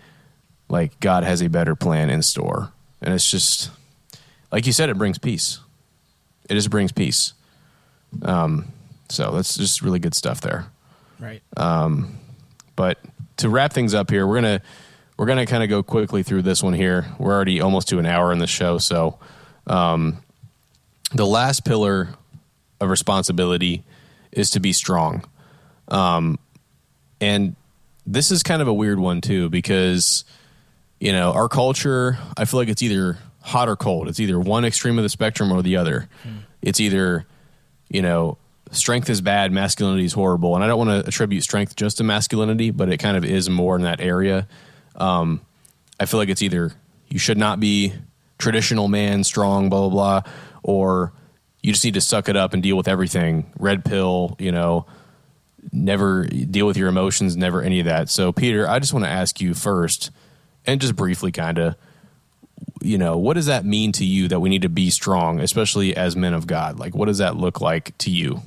[0.69, 2.71] like God has a better plan in store.
[3.01, 3.69] And it's just
[4.51, 5.59] like you said, it brings peace.
[6.49, 7.33] It just brings peace.
[8.21, 8.71] Um,
[9.09, 10.67] so that's just really good stuff there.
[11.19, 11.41] Right.
[11.57, 12.19] Um,
[12.75, 12.99] but
[13.37, 14.61] to wrap things up here, we're gonna
[15.17, 17.05] we're gonna kind of go quickly through this one here.
[17.19, 19.19] We're already almost to an hour in the show, so
[19.67, 20.17] um,
[21.13, 22.09] the last pillar
[22.79, 23.83] of responsibility
[24.31, 25.23] is to be strong.
[25.87, 26.39] Um,
[27.21, 27.55] and
[28.05, 30.25] this is kind of a weird one too because
[30.99, 32.17] you know our culture.
[32.37, 34.07] I feel like it's either hot or cold.
[34.07, 36.07] It's either one extreme of the spectrum or the other.
[36.23, 36.37] Hmm.
[36.61, 37.25] It's either
[37.89, 38.37] you know
[38.71, 40.55] strength is bad, masculinity is horrible.
[40.55, 43.49] And I don't want to attribute strength just to masculinity, but it kind of is
[43.49, 44.47] more in that area.
[44.95, 45.41] Um,
[45.99, 46.73] I feel like it's either
[47.09, 47.93] you should not be
[48.45, 50.31] traditional man, strong, blah, blah, blah,
[50.61, 51.11] or
[51.63, 53.51] you just need to suck it up and deal with everything.
[53.57, 54.85] Red pill, you know,
[55.71, 58.07] never deal with your emotions, never any of that.
[58.07, 60.11] So, Peter, I just want to ask you first,
[60.63, 61.75] and just briefly, kind of,
[62.81, 65.97] you know, what does that mean to you that we need to be strong, especially
[65.97, 66.77] as men of God?
[66.77, 68.43] Like, what does that look like to you?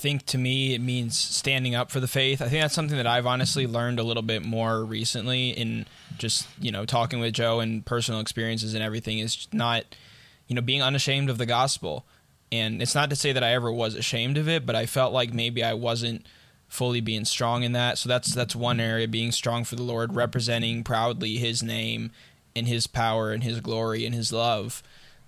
[0.00, 2.40] Think to me it means standing up for the faith.
[2.40, 5.86] I think that's something that I've honestly learned a little bit more recently in
[6.18, 9.84] just, you know, talking with Joe and personal experiences and everything is not,
[10.48, 12.06] you know, being unashamed of the gospel.
[12.50, 15.12] And it's not to say that I ever was ashamed of it, but I felt
[15.12, 16.26] like maybe I wasn't
[16.66, 17.98] fully being strong in that.
[17.98, 22.10] So that's that's one area being strong for the Lord, representing proudly his name
[22.56, 24.82] and his power and his glory and his love.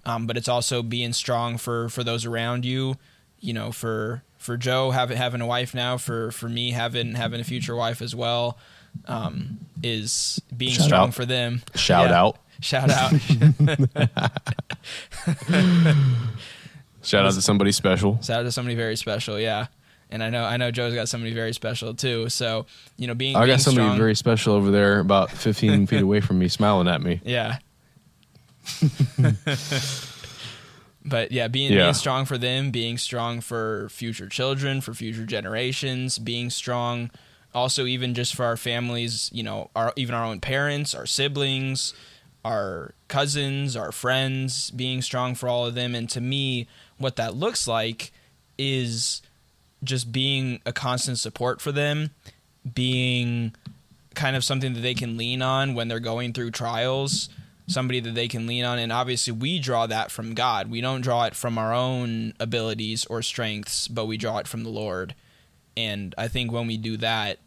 [0.04, 2.96] Um, but it's also being strong for for those around you,
[3.38, 7.40] you know, for for Joe having having a wife now, for for me having having
[7.40, 8.58] a future wife as well,
[9.06, 11.14] um, is being Shout strong out.
[11.14, 11.62] for them.
[11.74, 12.20] Shout yeah.
[12.20, 12.38] out.
[12.60, 13.12] Shout out.
[17.02, 18.20] Shout out to somebody special.
[18.22, 19.38] Shout out to somebody very special.
[19.38, 19.66] Yeah.
[20.10, 22.28] And I know I know Joe's got somebody very special too.
[22.28, 22.66] So
[22.96, 26.02] you know, being I being got somebody strong, very special over there, about 15 feet
[26.02, 27.20] away from me, smiling at me.
[27.24, 27.58] Yeah.
[31.04, 31.82] But yeah, being yeah.
[31.82, 37.10] being strong for them, being strong for future children, for future generations, being strong
[37.54, 41.94] also even just for our families, you know, our even our own parents, our siblings,
[42.44, 46.66] our cousins, our friends, being strong for all of them and to me
[46.98, 48.12] what that looks like
[48.58, 49.22] is
[49.84, 52.10] just being a constant support for them,
[52.74, 53.54] being
[54.14, 57.28] kind of something that they can lean on when they're going through trials
[57.72, 58.78] somebody that they can lean on.
[58.78, 60.70] And obviously, we draw that from God.
[60.70, 64.64] We don't draw it from our own abilities or strengths, but we draw it from
[64.64, 65.14] the Lord.
[65.76, 67.38] And I think when we do that,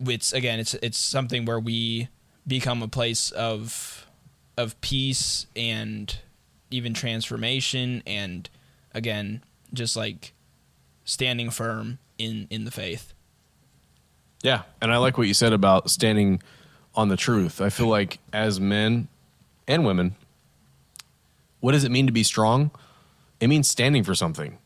[0.00, 2.08] it's again, it's it's something where we
[2.46, 4.06] become a place of
[4.56, 6.18] of peace and
[6.70, 8.48] even transformation, and
[8.94, 10.32] again, just like
[11.04, 13.12] standing firm in in the faith.
[14.42, 16.42] Yeah, and I like what you said about standing
[16.94, 17.60] on the truth.
[17.60, 19.08] I feel like as men
[19.70, 20.16] and women,
[21.60, 22.72] what does it mean to be strong?
[23.38, 24.58] It means standing for something.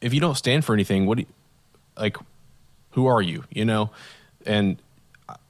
[0.00, 1.28] If you don't stand for anything, what do you,
[1.96, 2.16] like
[2.90, 3.90] who are you, you know?
[4.44, 4.82] And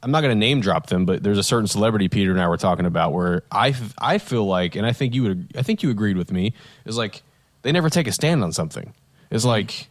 [0.03, 2.47] I'm not going to name drop them, but there's a certain celebrity Peter and I
[2.47, 5.83] were talking about where I I feel like and I think you would I think
[5.83, 6.53] you agreed with me
[6.85, 7.23] is like
[7.63, 8.93] they never take a stand on something.
[9.31, 9.89] It's like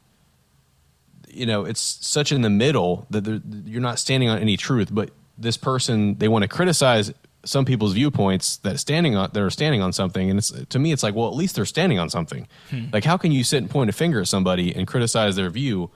[1.28, 5.12] you know, it's such in the middle that you're not standing on any truth, but
[5.38, 7.12] this person they want to criticize
[7.46, 10.92] some people's viewpoints that standing on that are standing on something and it's to me
[10.92, 12.48] it's like well at least they're standing on something.
[12.70, 12.86] Hmm.
[12.92, 15.90] like how can you sit and point a finger at somebody and criticize their view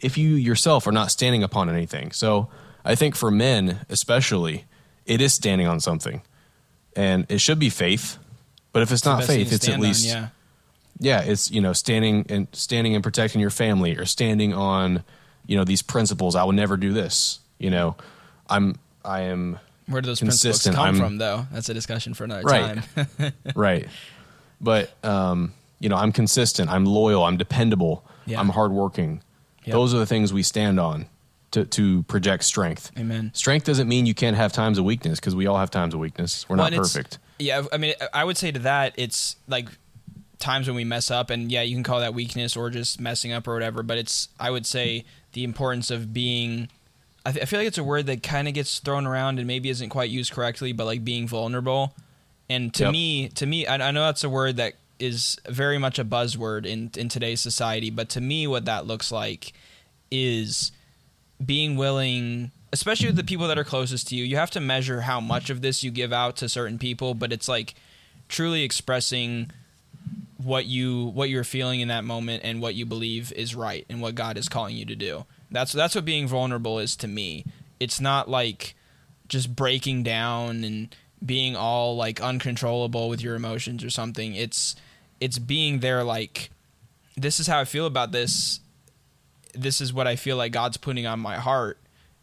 [0.00, 2.12] if you yourself are not standing upon anything?
[2.12, 2.48] So
[2.84, 4.64] i think for men especially
[5.06, 6.22] it is standing on something.
[6.96, 8.18] And it should be faith
[8.72, 10.28] but if it's, it's not faith it's at least on, yeah.
[11.00, 15.02] yeah it's you know standing and standing and protecting your family or standing on
[15.46, 16.34] you know these principles.
[16.34, 17.96] I will never do this you know.
[18.48, 20.74] I'm I am where do those consistent.
[20.74, 21.46] principles come I'm, from though?
[21.52, 22.82] That's a discussion for another right.
[22.96, 23.32] time.
[23.54, 23.88] right.
[24.60, 28.40] But um, you know, I'm consistent, I'm loyal, I'm dependable, yeah.
[28.40, 29.22] I'm hardworking.
[29.64, 29.72] Yep.
[29.72, 31.06] Those are the things we stand on
[31.52, 32.90] to, to project strength.
[32.98, 33.30] Amen.
[33.34, 36.00] Strength doesn't mean you can't have times of weakness because we all have times of
[36.00, 36.48] weakness.
[36.48, 37.18] We're well, not perfect.
[37.38, 39.68] Yeah, I mean, I would say to that, it's like
[40.38, 43.32] times when we mess up, and yeah, you can call that weakness or just messing
[43.32, 43.82] up or whatever.
[43.82, 46.68] But it's, I would say, the importance of being
[47.26, 49.46] I, th- I feel like it's a word that kind of gets thrown around and
[49.46, 51.94] maybe isn't quite used correctly, but like being vulnerable.
[52.48, 52.92] And to yep.
[52.92, 56.66] me, to me, I, I know that's a word that is very much a buzzword
[56.66, 59.52] in in today's society, but to me, what that looks like
[60.10, 60.70] is
[61.44, 65.00] being willing, especially with the people that are closest to you, you have to measure
[65.02, 67.74] how much of this you give out to certain people, but it's like
[68.28, 69.50] truly expressing
[70.42, 74.00] what you what you're feeling in that moment and what you believe is right and
[74.00, 75.24] what God is calling you to do.
[75.50, 77.44] That's that's what being vulnerable is to me.
[77.80, 78.74] It's not like
[79.28, 84.34] just breaking down and being all like uncontrollable with your emotions or something.
[84.34, 84.76] It's
[85.20, 86.50] it's being there like
[87.16, 88.60] this is how I feel about this.
[89.54, 91.78] This is what I feel like God's putting on my heart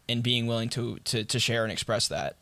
[0.08, 2.36] and being willing to to, to share and express that.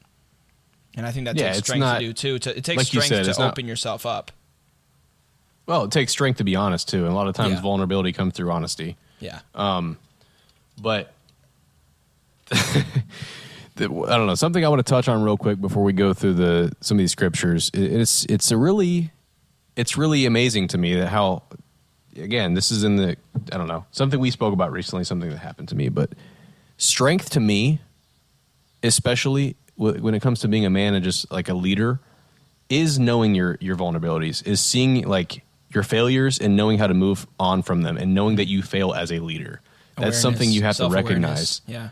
[0.97, 2.39] And I think that Yeah, takes strength not- to do too.
[2.41, 4.33] To, it takes like strength said, to it's not- open yourself up.
[5.66, 7.61] Well, it takes strength to be honest too, and a lot of times Yeah.
[7.61, 8.97] vulnerability comes through honesty.
[9.20, 9.41] Yeah.
[9.55, 9.99] Um,
[10.81, 11.12] But
[12.53, 16.35] I don't know something I want to touch on real quick before we go through
[16.35, 17.70] the some of these scriptures.
[17.72, 19.12] It's it's a really
[19.76, 21.43] it's really amazing to me that how
[22.16, 23.16] again this is in the
[23.53, 26.11] I don't know something we spoke about recently, something that happened to me, but
[26.76, 27.81] strength to me,
[28.83, 32.01] especially when it comes to being a man and just like a leader,
[32.68, 37.26] is knowing your your vulnerabilities, is seeing like your failures and knowing how to move
[37.39, 39.61] on from them, and knowing that you fail as a leader.
[40.01, 41.62] That's something you have to recognize.
[41.66, 41.90] Yeah.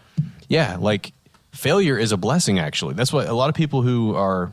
[0.48, 1.12] Yeah, like
[1.52, 2.58] failure is a blessing.
[2.58, 4.52] Actually, that's what a lot of people who are,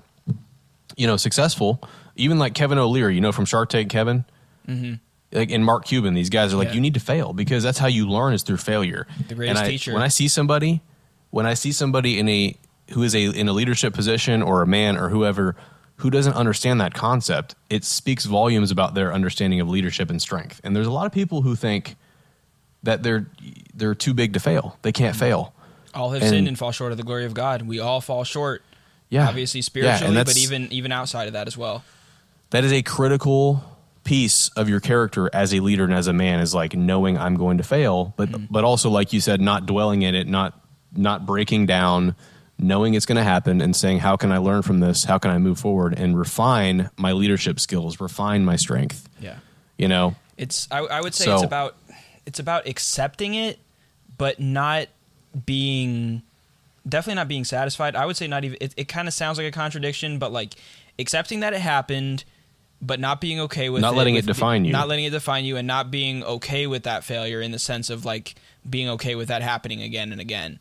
[0.98, 1.82] you know, successful,
[2.16, 4.26] even like Kevin O'Leary, you know, from Shark Tank, Kevin,
[4.68, 4.96] mm-hmm.
[5.32, 6.76] like and Mark Cuban, these guys are like, Yeah.
[6.76, 9.08] you need to fail because that's how you learn is through failure.
[9.28, 9.94] The greatest and I, teacher.
[9.94, 10.82] When I see somebody,
[11.30, 12.56] when I see somebody in a
[12.92, 15.56] who is a in a leadership position or a man or whoever
[15.98, 20.60] who doesn't understand that concept, it speaks volumes about their understanding of leadership and strength.
[20.64, 21.96] And there's a lot of people who think
[22.86, 23.28] that they're
[23.76, 24.78] they're too big to fail.
[24.82, 25.54] They can't fail.
[25.94, 27.62] All have And- sinned and fall short of the glory of God.
[27.64, 28.64] We all fall short.
[29.10, 31.84] Yeah, Obviously Yeah, spiritually, but even even outside of that as well.
[32.50, 33.64] that is a critical
[34.04, 37.36] piece of your character as a leader and as a man is like knowing I'm
[37.36, 38.46] going to fail, but Mm-hmm.
[38.52, 40.60] but also like you said, not dwelling in it, not
[40.96, 42.16] not breaking down,
[42.58, 45.04] knowing it's going to happen, and saying how can I learn from this?
[45.06, 49.08] How can I move forward and refine my leadership skills, refine my strength?
[49.20, 49.36] Yeah.
[49.78, 51.76] You know, It's I, I would say it's about
[52.26, 53.60] it's about accepting it,
[54.18, 54.88] but not
[55.46, 56.22] being
[56.88, 57.96] definitely not being satisfied.
[57.96, 60.54] I would say not even it, it kind of sounds like a contradiction, but like
[61.00, 62.24] accepting that it happened,
[62.82, 64.72] but not being okay with Not letting with it define you.
[64.72, 67.90] Not letting it define you and not being okay with that failure in the sense
[67.90, 68.36] of like
[68.70, 70.60] being okay with that happening again and again.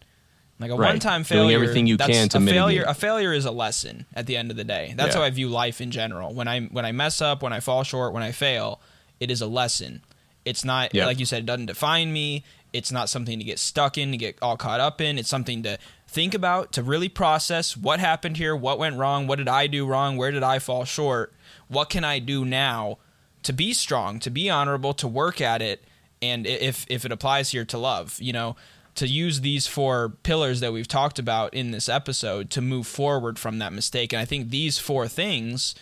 [0.60, 0.90] Like a Right.
[0.90, 2.84] one-time failure, Doing everything you that's can to a failure.
[2.86, 4.94] A failure is a lesson at the end of the day.
[4.96, 5.20] That's Yeah.
[5.20, 6.32] how I view life in general.
[6.32, 8.80] When I when I mess up, when I fall short, when I fail,
[9.20, 10.02] it is a lesson.
[10.44, 11.06] It's not Yeah.
[11.06, 11.40] like you said.
[11.44, 12.44] It doesn't define me.
[12.72, 15.16] It's not something to get stuck in, to get all caught up in.
[15.18, 15.78] It's something to
[16.08, 19.86] think about, to really process what happened here, what went wrong, what did I do
[19.86, 21.32] wrong, where did I fall short,
[21.68, 22.98] what can I do now
[23.44, 25.84] to be strong, to be honorable, to work at it,
[26.22, 28.56] and if if it applies here to love, you know,
[28.94, 33.38] to use these four pillars that we've talked about in this episode to move forward
[33.38, 34.12] from that mistake.
[34.12, 35.74] And I think these four things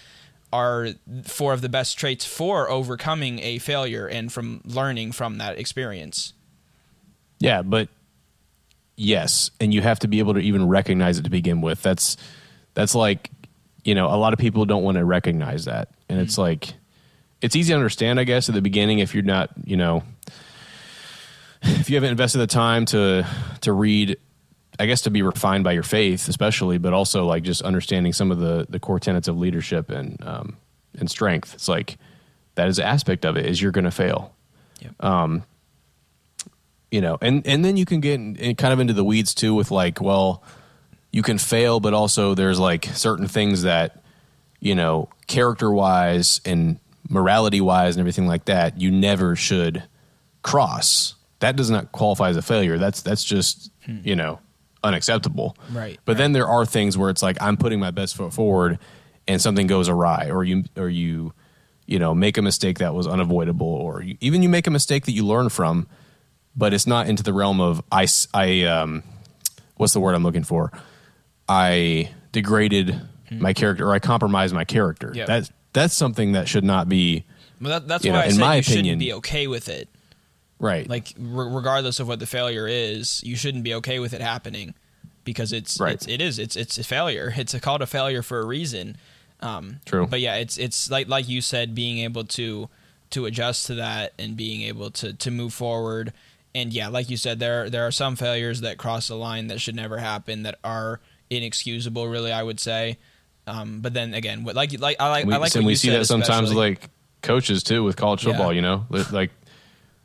[0.52, 0.88] are
[1.24, 6.34] four of the best traits for overcoming a failure and from learning from that experience.
[7.38, 7.88] Yeah, but
[8.96, 11.82] yes, and you have to be able to even recognize it to begin with.
[11.82, 12.16] That's
[12.74, 13.30] that's like
[13.84, 16.42] you know a lot of people don't want to recognize that, and it's mm-hmm.
[16.42, 16.74] like
[17.40, 20.04] it's easy to understand, I guess, at the beginning if you're not you know
[21.62, 23.26] if you haven't invested the time to
[23.62, 24.18] to read.
[24.78, 28.30] I guess to be refined by your faith, especially, but also like just understanding some
[28.30, 30.56] of the the core tenets of leadership and um,
[30.98, 31.54] and strength.
[31.54, 31.98] It's like
[32.54, 33.46] that is an aspect of it.
[33.46, 34.34] Is you're going to fail
[34.80, 35.04] Yep.
[36.90, 39.34] you know and and then you can get in, in kind of into the weeds
[39.34, 40.42] too with like well
[41.12, 44.02] you can fail but also there's like certain things that
[44.60, 49.84] you know character wise and morality wise and everything like that you never should
[50.42, 54.40] cross that does not qualify as a failure that's that's just you know
[54.84, 56.18] unacceptable Right, but right.
[56.18, 58.78] then there are things where it's like i'm putting my best foot forward
[59.28, 61.32] and something goes awry or you or you
[61.86, 65.04] you know make a mistake that was unavoidable or you, even you make a mistake
[65.06, 65.86] that you learn from
[66.56, 69.02] but it's not into the realm of I I um,
[69.76, 70.70] what's the word I'm looking for?
[71.48, 75.12] I degraded my character or I compromised my character.
[75.14, 75.26] Yep.
[75.28, 77.24] That that's something that should not be
[77.60, 79.88] Well, that, that's why know, I in my you opinion- shouldn't be okay with it.
[80.62, 80.88] Right.
[80.88, 84.72] Like re- regardless of what the failure is, you shouldn't be okay with it happening
[85.24, 85.92] because it's, Right.
[85.92, 87.34] it's it is it's it's a failure.
[87.36, 88.96] It's a called a failure for a reason.
[89.40, 90.06] Um, True.
[90.06, 92.68] But yeah, it's it's like like you said, being able to
[93.10, 96.12] to adjust to that and being able to to move forward.
[96.54, 99.60] And yeah, like you said, there there are some failures that cross the line that
[99.60, 101.00] should never happen that are
[101.30, 102.06] inexcusable.
[102.08, 102.98] Really, I would say.
[103.46, 105.90] Um, but then again, what like like I like we, I like and we see
[105.90, 106.70] that sometimes especially.
[106.70, 106.88] like
[107.22, 108.52] coaches too with college football.
[108.52, 108.56] Yeah.
[108.56, 109.30] You know, like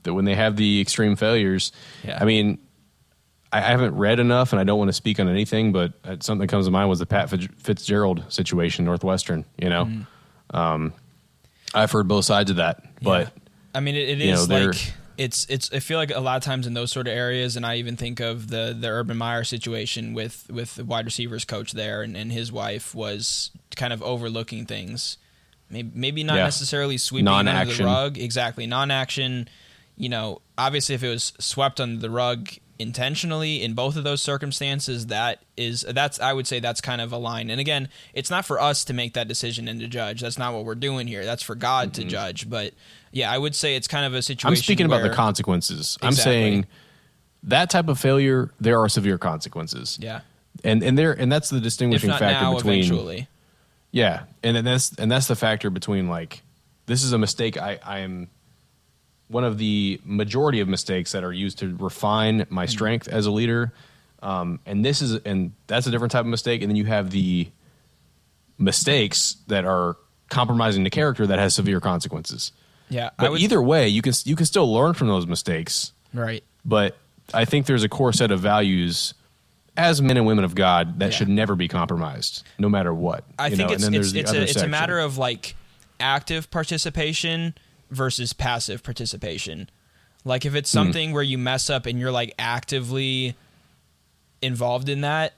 [0.08, 1.72] that when they have the extreme failures.
[2.04, 2.18] Yeah.
[2.20, 2.58] I mean,
[3.54, 5.72] I haven't read enough, and I don't want to speak on anything.
[5.72, 9.46] But uh, something that comes to mind was the Pat Fitzgerald situation, Northwestern.
[9.58, 10.56] You know, Mm-hmm.
[10.58, 10.94] um,
[11.74, 13.32] I've heard both sides of that, but
[13.76, 15.72] I mean, it, it you know, like it's it's.
[15.74, 17.96] I feel like a lot of times in those sort of areas, and I even
[17.98, 22.16] think of the the Urban Meyer situation with with the wide receivers coach there, and,
[22.18, 25.18] and his wife was kind of overlooking things.
[25.70, 26.44] Maybe maybe not Yeah.
[26.46, 28.18] necessarily sweeping it under the rug.
[28.18, 29.50] Exactly, non-action.
[29.98, 34.22] You know, obviously, if it was swept under the rug intentionally in both of those
[34.22, 38.30] circumstances that is that's i would say that's kind of a line and again it's
[38.30, 41.08] not for us to make that decision and to judge that's not what we're doing
[41.08, 42.76] here that's for god to judge but
[43.12, 44.54] yeah i would say it's kind of a situation Mm-hmm.
[44.54, 45.98] I'm speaking about the where- consequences.
[46.04, 46.68] I'm saying
[47.44, 49.98] that type of failure, there are severe consequences.
[50.00, 50.20] yeah
[50.64, 53.28] and and there and that's the distinguishing factor now between eventually
[53.92, 56.44] yeah, and then that's and that's the factor between like
[56.86, 57.58] this is a mistake.
[57.58, 58.28] I I am
[59.30, 62.72] one of the majority of mistakes that are used to refine my Mm-hmm.
[62.72, 63.74] strength as a leader,
[64.24, 66.62] um, and this is and that's a different type of mistake.
[66.62, 67.50] And then you have the
[68.58, 69.98] mistakes that are
[70.30, 72.52] compromising the character that has severe consequences.
[72.90, 75.94] yeah But would, either way, you can you can still learn from those mistakes.
[76.14, 76.98] right But
[77.34, 79.14] I think there's a core set of values
[79.76, 81.18] as men and women of God that Yeah.
[81.18, 83.24] should never be compromised, no matter what.
[83.38, 83.76] I you think know?
[83.76, 85.56] it's and then it's it's a, it's a matter of like
[86.00, 87.54] active participation
[87.90, 89.70] versus passive participation.
[90.26, 91.14] Like if it's something hmm.
[91.14, 93.36] where you mess up and you're like actively
[94.42, 95.34] involved in that.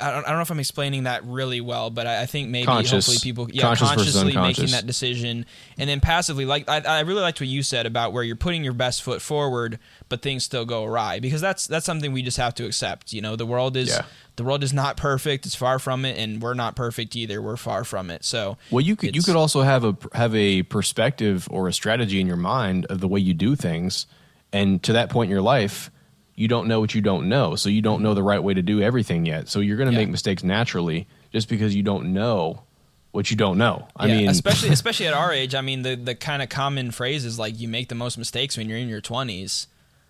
[0.00, 2.48] I don't, I don't know if I'm explaining that really well, but I, I think
[2.48, 2.90] maybe Conscious.
[2.90, 5.46] hopefully people yeah Conscious consciously making that decision
[5.78, 8.64] and then passively like I, I really liked what you said about where you're putting
[8.64, 12.36] your best foot forward but things still go awry because that's that's something we just
[12.36, 14.02] have to accept you know the world is Yeah.
[14.36, 17.56] the world is not perfect it's far from it and we're not perfect either we're
[17.56, 21.46] far from it so Well, you could you could also have a have a perspective
[21.50, 24.06] or a strategy in your mind of the way you do things,
[24.52, 25.90] and to that point in your life,
[26.34, 28.62] you don't know what you don't know, so you don't know the right way to
[28.62, 29.48] do everything yet.
[29.48, 29.98] So you're going to Yeah.
[30.04, 32.62] make mistakes naturally just because you don't know
[33.10, 33.88] what you don't know.
[33.96, 36.90] I yeah, mean, especially especially at our age i mean the the kind of common
[36.92, 39.66] phrase is like you make the most mistakes when you're in your 20s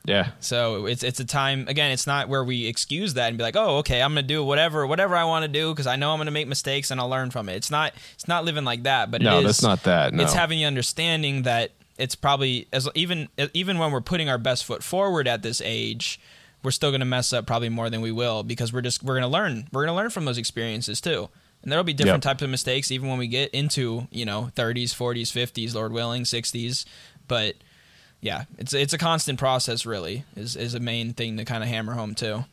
[0.09, 1.91] yeah, So it's it's a time again.
[1.93, 4.87] It's not where we excuse that and be like, oh, okay, I'm gonna do whatever
[4.87, 7.31] whatever I want to do because I know I'm gonna make mistakes and I'll learn
[7.31, 7.55] from it.
[7.57, 10.23] It's not it's not living like that, but No, it is, that's not that, no.
[10.23, 14.65] It's having the understanding that it's probably as even even when we're putting our best
[14.65, 16.19] foot forward at this age,
[16.63, 19.29] we're still gonna mess up probably more than we will because we're just we're gonna
[19.29, 21.29] learn we're gonna learn from those experiences too.
[21.63, 22.31] And there'll be different Yep.
[22.33, 26.23] types of mistakes even when we get into you know 30s, 40s, 50s, Lord willing,
[26.23, 26.85] 60s,
[27.27, 27.57] but
[28.21, 29.87] yeah, it's it's a constant process.
[29.87, 32.45] Really, is is a main thing to kind of hammer home too.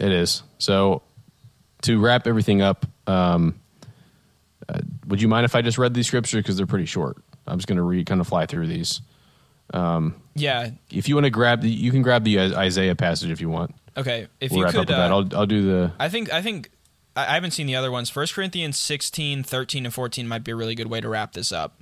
[0.00, 0.42] It is.
[0.58, 1.02] So
[1.82, 3.60] to wrap everything up, um,
[4.68, 7.16] uh, would you mind if I just read these scriptures because they're pretty short?
[7.46, 9.00] I'm just going to read, kind of fly through these.
[10.34, 10.70] Yeah.
[10.90, 13.74] If you want to grab the, you can grab the Isaiah passage if you want.
[13.96, 14.26] Okay.
[14.40, 15.12] If We'll you could, up with that.
[15.12, 15.92] uh, I'll I'll do the.
[15.98, 16.70] I think I think
[17.14, 18.10] I I haven't seen the other ones.
[18.10, 21.52] First Corinthians 16, 13, and 14 might be a really good way to wrap this
[21.52, 21.80] up.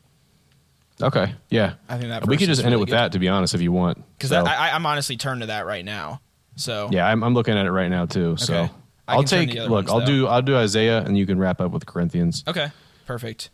[1.02, 1.74] Okay, yeah.
[1.88, 2.96] I think that we could just end it with good.
[2.96, 4.02] that, to be honest, if you want.
[4.16, 6.20] Because So, I, I'm honestly turned to that right now.
[6.56, 8.36] So yeah, I'm, I'm looking at it right now too.
[8.36, 8.72] So Okay.
[9.08, 9.86] I'll take to the other look.
[9.86, 10.06] ones, I'll though.
[10.06, 12.44] do I'll do Isaiah, and you can wrap up with Corinthians.
[12.46, 12.70] Okay.
[13.06, 13.50] Perfect.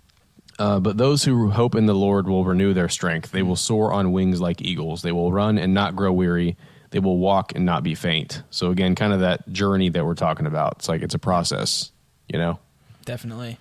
[0.59, 3.31] Uh, but those who hope in the Lord will renew their strength.
[3.31, 5.03] They will soar on wings like eagles.
[5.03, 6.57] They will run and not grow weary.
[6.91, 8.43] They will walk and not be faint.
[8.51, 10.79] So again, kind of that journey that we're talking about.
[10.79, 11.93] It's like it's a process,
[12.29, 12.59] you know.
[13.05, 13.59] Definitely.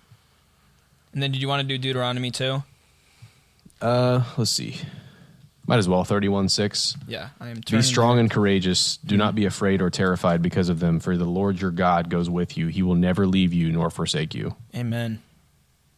[1.13, 2.63] And then, did you want to do Deuteronomy too?
[3.81, 4.79] Uh, let's see.
[5.65, 6.03] Might as well.
[6.05, 6.95] Thirty-one six.
[7.07, 7.55] Yeah, I am.
[7.55, 8.97] Be turning strong and courageous.
[8.97, 12.29] Do not be afraid or terrified because of them, for the Lord your God goes
[12.29, 12.67] with you.
[12.67, 14.55] He will never leave you nor forsake you.
[14.73, 15.21] Amen.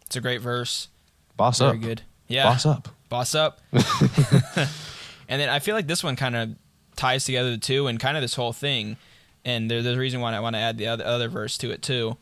[0.08, 0.88] It's a great verse.
[1.38, 1.82] Boss Very up.
[1.82, 2.02] good.
[2.28, 2.46] Yeah.
[2.46, 2.90] Boss up.
[3.10, 3.62] boss up.
[3.72, 6.50] and then I feel like this one kind of
[6.96, 8.98] ties together the two and kind of this whole thing.
[9.46, 11.70] And there, there's a reason why I want to add the other, other verse to
[11.72, 12.18] it too.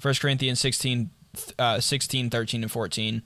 [0.00, 1.10] 1 Corinthians 16,
[1.58, 3.22] uh, 16, 13, and 14.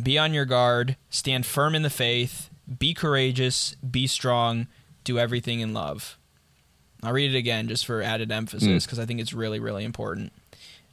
[0.00, 4.66] Be on your guard, stand firm in the faith, be courageous, be strong,
[5.04, 6.18] do everything in love.
[7.02, 8.76] I'll read it again just for added emphasis hmm.
[8.78, 10.32] because I think it's really, really important.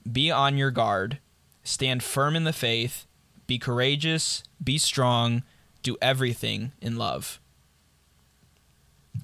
[0.10, 1.20] Be on your guard,
[1.64, 3.06] stand firm in the faith,
[3.48, 5.44] be courageous, be strong,
[5.82, 7.40] do everything in love.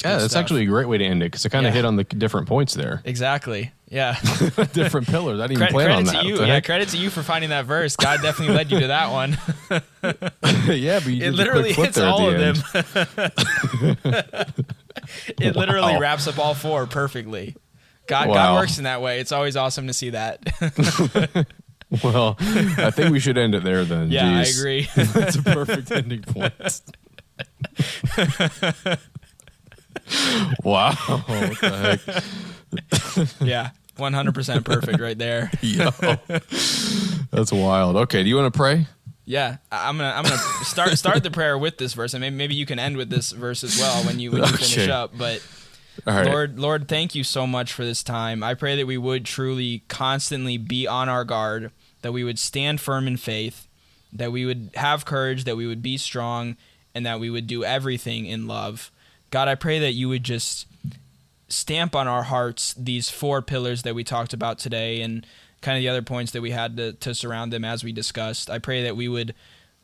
[0.03, 0.41] Yeah, that's stuff.
[0.41, 1.77] actually a great way to end it because it kind of Yeah.
[1.77, 3.01] hit on the different points there.
[3.05, 3.71] Exactly.
[3.91, 4.19] Yeah.
[4.73, 5.39] different pillars.
[5.39, 6.21] I didn't even Credit, plan on that.
[6.21, 6.45] to you.
[6.45, 7.95] Yeah, credit to you for finding that verse.
[7.95, 9.31] God definitely led you to that one.
[10.77, 14.53] yeah, but you It literally hits all the of them.
[15.39, 17.55] it literally wraps up all four perfectly.
[18.07, 18.33] God, Wow.
[18.35, 19.19] God works in that way.
[19.19, 20.41] It's always awesome to see that.
[22.03, 24.11] Well, I think we should end it there then.
[24.11, 24.87] yeah, I agree.
[24.95, 26.53] That's a perfect ending point.
[30.63, 30.91] wow.
[30.93, 31.99] What the
[33.17, 33.41] heck?
[33.41, 35.51] Yeah, one hundred percent perfect right there.
[35.61, 35.89] Yo.
[37.31, 37.95] That's wild.
[37.95, 38.87] Okay, do you want to pray?
[39.25, 42.55] Yeah, I'm gonna I'm gonna start start the prayer with this verse, and maybe, maybe
[42.55, 44.91] you can end with this verse as well when you when you finish Okay.
[44.91, 45.11] up.
[45.15, 45.45] But
[46.05, 46.25] right.
[46.25, 48.41] Lord, Lord, thank you so much for this time.
[48.41, 51.71] I pray that we would truly constantly be on our guard,
[52.01, 53.67] that we would stand firm in faith,
[54.11, 56.57] that we would have courage, that we would be strong,
[56.95, 58.89] and that we would do everything in love.
[59.29, 60.65] God, I pray that you would just
[61.49, 65.25] stamp on our hearts these four pillars that we talked about today and
[65.61, 68.49] kind of the other points that we had to, to surround them as we discussed.
[68.49, 69.35] I pray that we would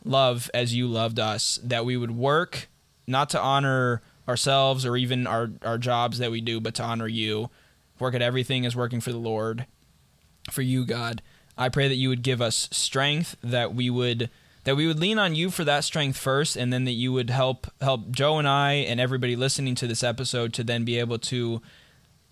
[0.03, 2.69] love as you loved us, that we would work
[3.07, 7.07] not to honor ourselves or even our, our jobs that we do, but to honor
[7.07, 7.49] you.
[7.99, 9.65] Work at everything as working for the Lord,
[10.51, 11.21] for you, God.
[11.57, 14.29] I pray that you would give us strength, that we would
[14.65, 17.29] that we would lean on you for that strength first, and then that you would
[17.29, 21.19] help help Joe and I and everybody listening to this episode to then be able
[21.19, 21.61] to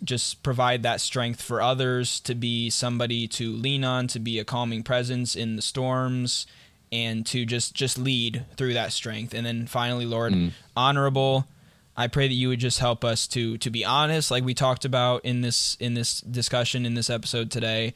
[0.04, 4.44] just provide that strength for others to be somebody to lean on to be a
[4.44, 6.46] calming presence in the storms
[6.92, 9.34] and to just just lead through that strength.
[9.34, 10.52] And then finally lord mm.
[10.76, 11.48] honorable
[11.96, 14.84] i pray that you would just help us to to be honest like we talked
[14.84, 17.94] about in this in this discussion in this episode today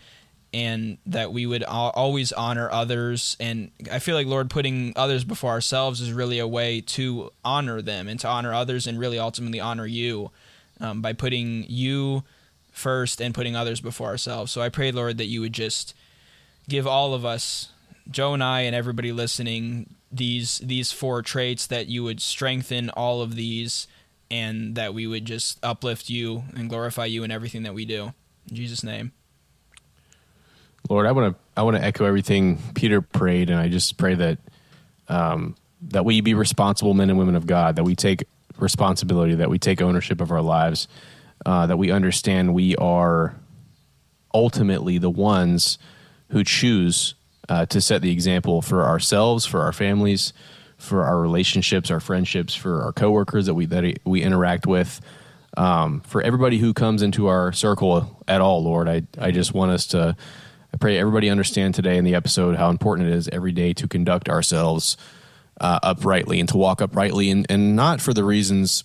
[0.53, 5.51] and that we would always honor others and i feel like lord putting others before
[5.51, 9.59] ourselves is really a way to honor them and to honor others and really ultimately
[9.59, 10.31] honor you
[10.79, 12.23] um, by putting you
[12.77, 14.51] first and putting others before ourselves.
[14.51, 15.93] So I pray, Lord, that you would just
[16.69, 17.69] give all of us,
[18.09, 23.21] Joe and I, and everybody listening, these these four traits that you would strengthen all
[23.21, 23.87] of these,
[24.31, 28.13] and that we would just uplift you and glorify you in everything that we do.
[28.49, 29.11] In Jesus' name.
[30.89, 34.15] Lord, I want to I want to echo everything Peter prayed, and I just pray
[34.15, 34.37] that
[35.07, 38.25] um, that we be responsible men and women of God, that we take
[38.57, 40.87] responsibility, that we take ownership of our lives,
[41.45, 43.35] uh, that we understand we are
[44.33, 45.77] ultimately the ones
[46.29, 47.15] who choose
[47.49, 50.33] uh, to set the example for ourselves, for our families,
[50.77, 55.01] for our relationships, our friendships, for our coworkers that we that we interact with,
[55.55, 58.63] um, for everybody who comes into our circle at all.
[58.63, 60.15] Lord, I I just want us to.
[60.77, 63.87] I pray everybody understand today in the episode how important it is every day to
[63.87, 64.95] conduct ourselves
[65.59, 68.83] uh, uprightly and to walk uprightly, and, and not for the reasons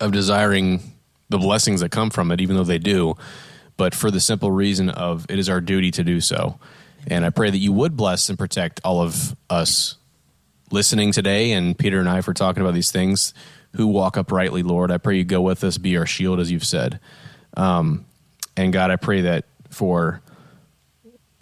[0.00, 0.92] of desiring
[1.30, 3.14] the blessings that come from it, even though they do,
[3.78, 6.60] but for the simple reason of it is our duty to do so.
[7.06, 9.94] And I pray that you would bless and protect all of us
[10.70, 13.32] listening today, and Peter and I for talking about these things
[13.76, 14.90] who walk uprightly, Lord.
[14.90, 17.00] I pray you go with us, be our shield, as you've said.
[17.56, 18.04] Um,
[18.58, 20.20] and God, I pray that for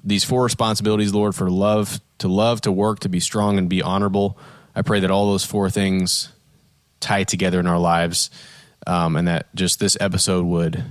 [0.06, 3.82] these four responsibilities, Lord, for love, to love, to work, to be strong, and be
[3.82, 4.38] honorable.
[4.74, 6.30] I pray that all those four things
[7.00, 8.30] tie together in our lives,
[8.86, 10.82] um, and that just this episode would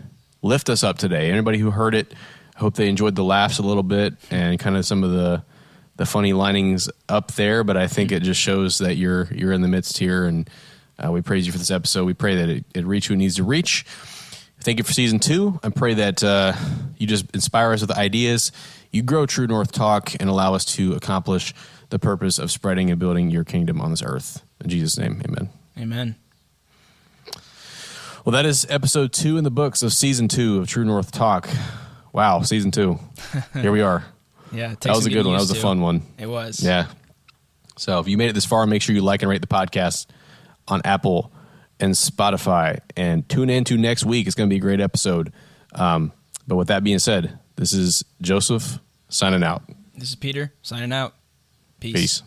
[0.41, 1.31] lift us up today.
[1.31, 2.13] Anybody who heard it,
[2.55, 5.43] I hope they enjoyed the laughs a little bit and kind of some of the
[5.97, 7.63] the funny linings up there.
[7.63, 10.49] But I think it just shows that you're you're in the midst here, and
[11.03, 12.03] uh, we praise you for this episode.
[12.03, 13.85] We pray that it, it reach who needs to reach.
[14.59, 15.59] Thank you for season two.
[15.63, 16.53] I pray that uh,
[16.97, 18.51] you just inspire us with ideas.
[18.91, 21.53] You grow True North Talk and allow us to accomplish
[21.89, 24.43] the purpose of spreading and building your kingdom on this earth.
[24.63, 25.49] In Jesus' name, amen.
[25.77, 26.15] Amen.
[28.23, 31.47] Well, that is episode two in the books of season two of True North Talk.
[32.11, 32.99] Wow, season two.
[33.53, 34.03] Here we are.
[34.51, 35.35] Yeah, That was a good one.
[35.35, 36.01] That was used a fun one.
[36.17, 36.63] It was.
[36.63, 36.87] Yeah.
[37.77, 40.07] So if you made it this far, make sure you like and rate the podcast
[40.67, 41.31] on Apple
[41.79, 42.79] and Spotify.
[42.95, 44.27] And tune in to next week.
[44.27, 45.33] It's going to be a great episode.
[45.73, 46.11] Um,
[46.47, 48.79] but with that being said, this is Joseph
[49.09, 49.63] signing out.
[49.95, 51.13] This is Peter signing out.
[51.79, 51.93] Peace.
[51.93, 52.23] Peace.